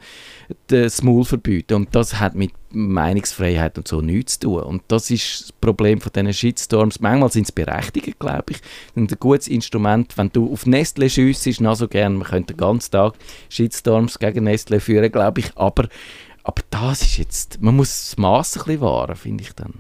das 0.68 1.02
Maul 1.02 1.26
verbieten. 1.26 1.74
Und 1.74 1.96
das 1.96 2.20
hat 2.20 2.36
mit 2.36 2.52
Meinungsfreiheit 2.72 3.78
und 3.78 3.88
so 3.88 4.02
nichts 4.02 4.40
zu 4.40 4.48
tun. 4.48 4.64
Und 4.64 4.84
das 4.88 5.10
ist 5.10 5.42
das 5.42 5.52
Problem 5.52 6.02
von 6.02 6.12
diesen 6.14 6.34
Shitstorms. 6.34 7.00
Manchmal 7.00 7.32
sind 7.32 7.44
es 7.44 7.52
berechtigt, 7.52 8.20
glaube 8.20 8.52
ich. 8.52 8.58
Und 8.96 9.12
ein 9.12 9.20
gutes 9.20 9.48
Instrument, 9.48 10.18
wenn 10.18 10.32
du 10.32 10.52
auf 10.52 10.66
Nestle 10.66 11.10
schiessest, 11.10 11.62
noch 11.62 11.76
so 11.76 11.88
gern, 11.88 12.16
man 12.16 12.28
könnte 12.28 12.54
den 12.54 12.58
ganzen 12.58 12.92
Tag 12.92 13.14
Shitstorms 13.50 14.20
gegen 14.20 14.44
Nestle 14.44 14.80
führen, 14.80 15.12
glaube 15.12 15.42
ich. 15.42 15.52
Aber, 15.56 15.88
aber 16.44 16.62
das 16.70 17.02
ist 17.02 17.18
jetzt, 17.18 17.62
man 17.62 17.76
muss 17.76 18.10
das 18.10 18.18
Maß 18.18 18.58
ein 18.58 18.64
bisschen 18.64 18.82
wahren, 18.82 19.16
finde 19.16 19.44
ich 19.44 19.54
dann. 19.54 19.74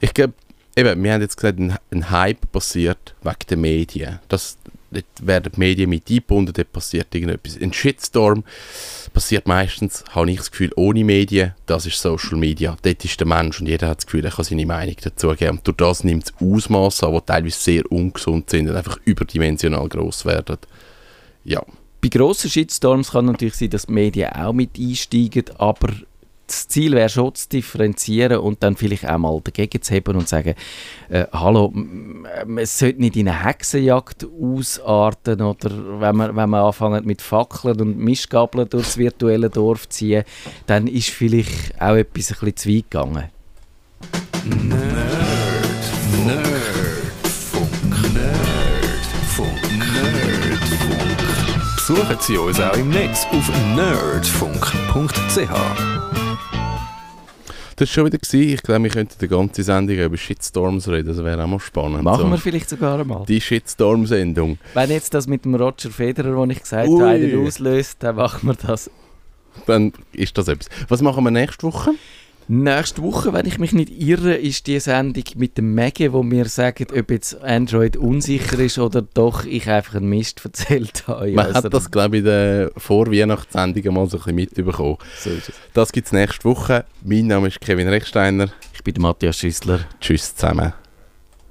Ich 0.00 0.12
glaube, 0.14 0.34
eben, 0.76 1.02
wir 1.02 1.12
haben 1.12 1.22
jetzt 1.22 1.36
gesagt, 1.36 1.58
ein, 1.58 1.76
ein 1.90 2.10
Hype 2.10 2.50
passiert 2.52 3.14
wegen 3.22 3.36
den 3.48 3.60
Medien. 3.60 4.18
Das, 4.28 4.58
dort 4.92 5.26
werden 5.26 5.52
die 5.54 5.58
Medien 5.58 5.90
mit 5.90 6.08
eingebunden, 6.08 6.52
dort 6.52 6.72
passiert 6.72 7.14
irgendetwas. 7.14 7.58
Ein 7.60 7.72
Shitstorm 7.72 8.44
passiert 9.12 9.46
meistens, 9.46 10.04
habe 10.10 10.30
ich 10.30 10.38
das 10.38 10.50
Gefühl, 10.50 10.70
ohne 10.76 11.04
Medien. 11.04 11.54
Das 11.66 11.86
ist 11.86 12.00
Social 12.00 12.38
Media. 12.38 12.76
Dort 12.82 13.04
ist 13.04 13.18
der 13.18 13.26
Mensch 13.26 13.60
und 13.60 13.66
jeder 13.66 13.88
hat 13.88 13.98
das 13.98 14.06
Gefühl, 14.06 14.24
er 14.24 14.30
kann 14.30 14.44
seine 14.44 14.66
Meinung 14.66 14.96
dazu 15.02 15.28
geben. 15.34 15.58
Und 15.58 15.66
durch 15.66 15.76
das 15.76 16.04
nimmt 16.04 16.24
es 16.24 16.34
Ausmaße 16.40 17.06
an, 17.06 17.14
die 17.14 17.20
teilweise 17.26 17.60
sehr 17.60 17.90
ungesund 17.90 18.50
sind 18.50 18.68
und 18.68 18.76
einfach 18.76 18.98
überdimensional 19.04 19.88
gross 19.88 20.24
werden. 20.24 20.58
Ja. 21.44 21.62
Bei 22.00 22.08
grossen 22.08 22.50
Shitstorms 22.50 23.12
kann 23.12 23.26
natürlich 23.26 23.54
sein, 23.54 23.70
dass 23.70 23.86
die 23.86 23.92
Medien 23.92 24.32
auch 24.32 24.52
mit 24.52 24.78
einsteigen, 24.78 25.44
aber 25.58 25.88
das 26.52 26.68
Ziel 26.68 26.92
wäre 26.92 27.08
schon 27.08 27.34
zu 27.34 27.48
differenzieren 27.48 28.38
und 28.38 28.62
dann 28.62 28.76
vielleicht 28.76 29.08
auch 29.08 29.16
mal 29.18 29.40
dagegen 29.42 29.80
zu 29.80 29.94
heben 29.94 30.16
und 30.16 30.28
sagen, 30.28 30.54
äh, 31.08 31.24
hallo, 31.32 31.72
es 32.56 32.78
sollte 32.78 33.00
nicht 33.00 33.16
in 33.16 33.28
eine 33.28 33.44
Hexenjagd 33.44 34.26
ausarten 34.40 35.40
oder 35.40 35.70
wenn 36.00 36.16
man, 36.16 36.36
wenn 36.36 36.50
man 36.50 36.64
anfängt 36.64 37.06
mit 37.06 37.22
Fackeln 37.22 37.80
und 37.80 37.98
Mischgabeln 37.98 38.68
durchs 38.68 38.98
virtuelle 38.98 39.48
Dorf 39.48 39.88
ziehen, 39.88 40.24
dann 40.66 40.86
ist 40.86 41.08
vielleicht 41.08 41.80
auch 41.80 41.94
etwas 41.94 42.32
ein 42.32 42.36
bisschen 42.38 42.56
zu 42.56 42.68
weit 42.68 42.90
gegangen. 42.90 43.24
Nerdfunk. 44.44 46.26
Nerdfunk. 48.14 48.14
Nerdfunk. 48.14 49.62
Besuchen 51.76 52.16
Sie 52.20 52.36
uns 52.36 52.60
auch 52.60 52.76
im 52.76 52.90
Netz 52.90 53.26
auf 53.32 53.50
nerdfunk.ch. 53.74 55.50
Das 57.82 57.88
war 57.88 57.94
schon 57.94 58.06
wieder. 58.06 58.18
Gewesen. 58.18 58.54
Ich 58.54 58.62
glaube, 58.62 58.84
wir 58.84 58.90
könnten 58.90 59.14
die 59.20 59.26
ganze 59.26 59.64
Sendung 59.64 59.96
über 59.96 60.16
Shitstorms 60.16 60.86
reden. 60.86 61.08
Das 61.08 61.24
wäre 61.24 61.42
auch 61.42 61.48
mal 61.48 61.58
spannend. 61.58 62.04
Machen 62.04 62.26
so. 62.26 62.30
wir 62.30 62.38
vielleicht 62.38 62.68
sogar 62.68 63.00
einmal. 63.00 63.24
Die 63.26 63.40
Shitstorm-Sendung. 63.40 64.58
Wenn 64.74 64.90
jetzt 64.90 65.12
das 65.14 65.26
mit 65.26 65.44
dem 65.44 65.56
Roger 65.56 65.90
Federer, 65.90 66.40
den 66.42 66.50
ich 66.50 66.60
gesagt 66.60 66.88
Ui. 66.88 67.02
habe, 67.02 67.44
auslöst, 67.44 67.96
dann 67.98 68.14
machen 68.14 68.46
wir 68.46 68.54
das. 68.54 68.88
Dann 69.66 69.92
ist 70.12 70.38
das 70.38 70.46
etwas. 70.46 70.68
Was 70.88 71.02
machen 71.02 71.24
wir 71.24 71.32
nächste 71.32 71.64
Woche? 71.64 71.90
Nächste 72.48 73.02
Woche, 73.02 73.32
wenn 73.32 73.46
ich 73.46 73.58
mich 73.58 73.72
nicht 73.72 73.90
irre, 73.90 74.34
ist 74.34 74.66
die 74.66 74.78
Sendung 74.80 75.24
mit 75.36 75.56
dem 75.56 75.74
Mege, 75.74 76.12
wo 76.12 76.22
wir 76.28 76.46
sagen, 76.46 76.86
ob 76.96 77.10
jetzt 77.10 77.40
Android 77.42 77.96
unsicher 77.96 78.58
ist 78.58 78.78
oder 78.78 79.00
doch 79.00 79.44
ich 79.44 79.70
einfach 79.70 79.94
einen 79.94 80.08
Mist 80.08 80.44
erzählt 80.44 81.04
habe. 81.06 81.30
Man 81.32 81.46
Also, 81.46 81.62
hat 81.64 81.72
das, 81.74 81.90
glaube 81.90 82.16
ich, 82.16 82.20
in 82.20 82.26
der 82.26 82.70
Vorweihnachtssendung 82.76 83.94
mal 83.94 84.08
so 84.08 84.16
ein 84.18 84.20
bisschen 84.20 84.34
mitbekommen. 84.34 84.98
so 85.18 85.30
ist 85.30 85.50
es. 85.50 85.54
Das 85.72 85.92
gibt 85.92 86.08
es 86.08 86.12
nächste 86.12 86.44
Woche. 86.44 86.84
Mein 87.04 87.28
Name 87.28 87.48
ist 87.48 87.60
Kevin 87.60 87.88
Rechsteiner. 87.88 88.48
Ich 88.74 88.82
bin 88.82 88.94
der 88.94 89.02
Matthias 89.02 89.38
Schüssler. 89.38 89.80
Tschüss 90.00 90.34
zusammen. 90.34 90.72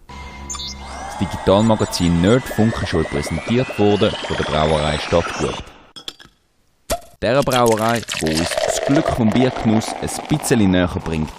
Das 0.07 1.17
Digitalmagazin 1.19 2.21
Nerdfunk 2.21 2.73
ist 2.83 2.93
euch 2.93 3.07
präsentiert 3.07 3.79
worden 3.79 4.11
von 4.27 4.37
der 4.37 4.43
Brauerei 4.43 4.97
Stadtgut. 4.99 5.63
Der 7.21 7.43
Brauerei, 7.43 8.01
wo 8.21 8.25
uns 8.25 8.49
das 8.65 8.81
Glück 8.83 9.07
vom 9.09 9.29
Biergenuss 9.29 9.89
ein 10.01 10.27
bisschen 10.27 10.71
näher 10.71 10.89
bringt. 11.05 11.29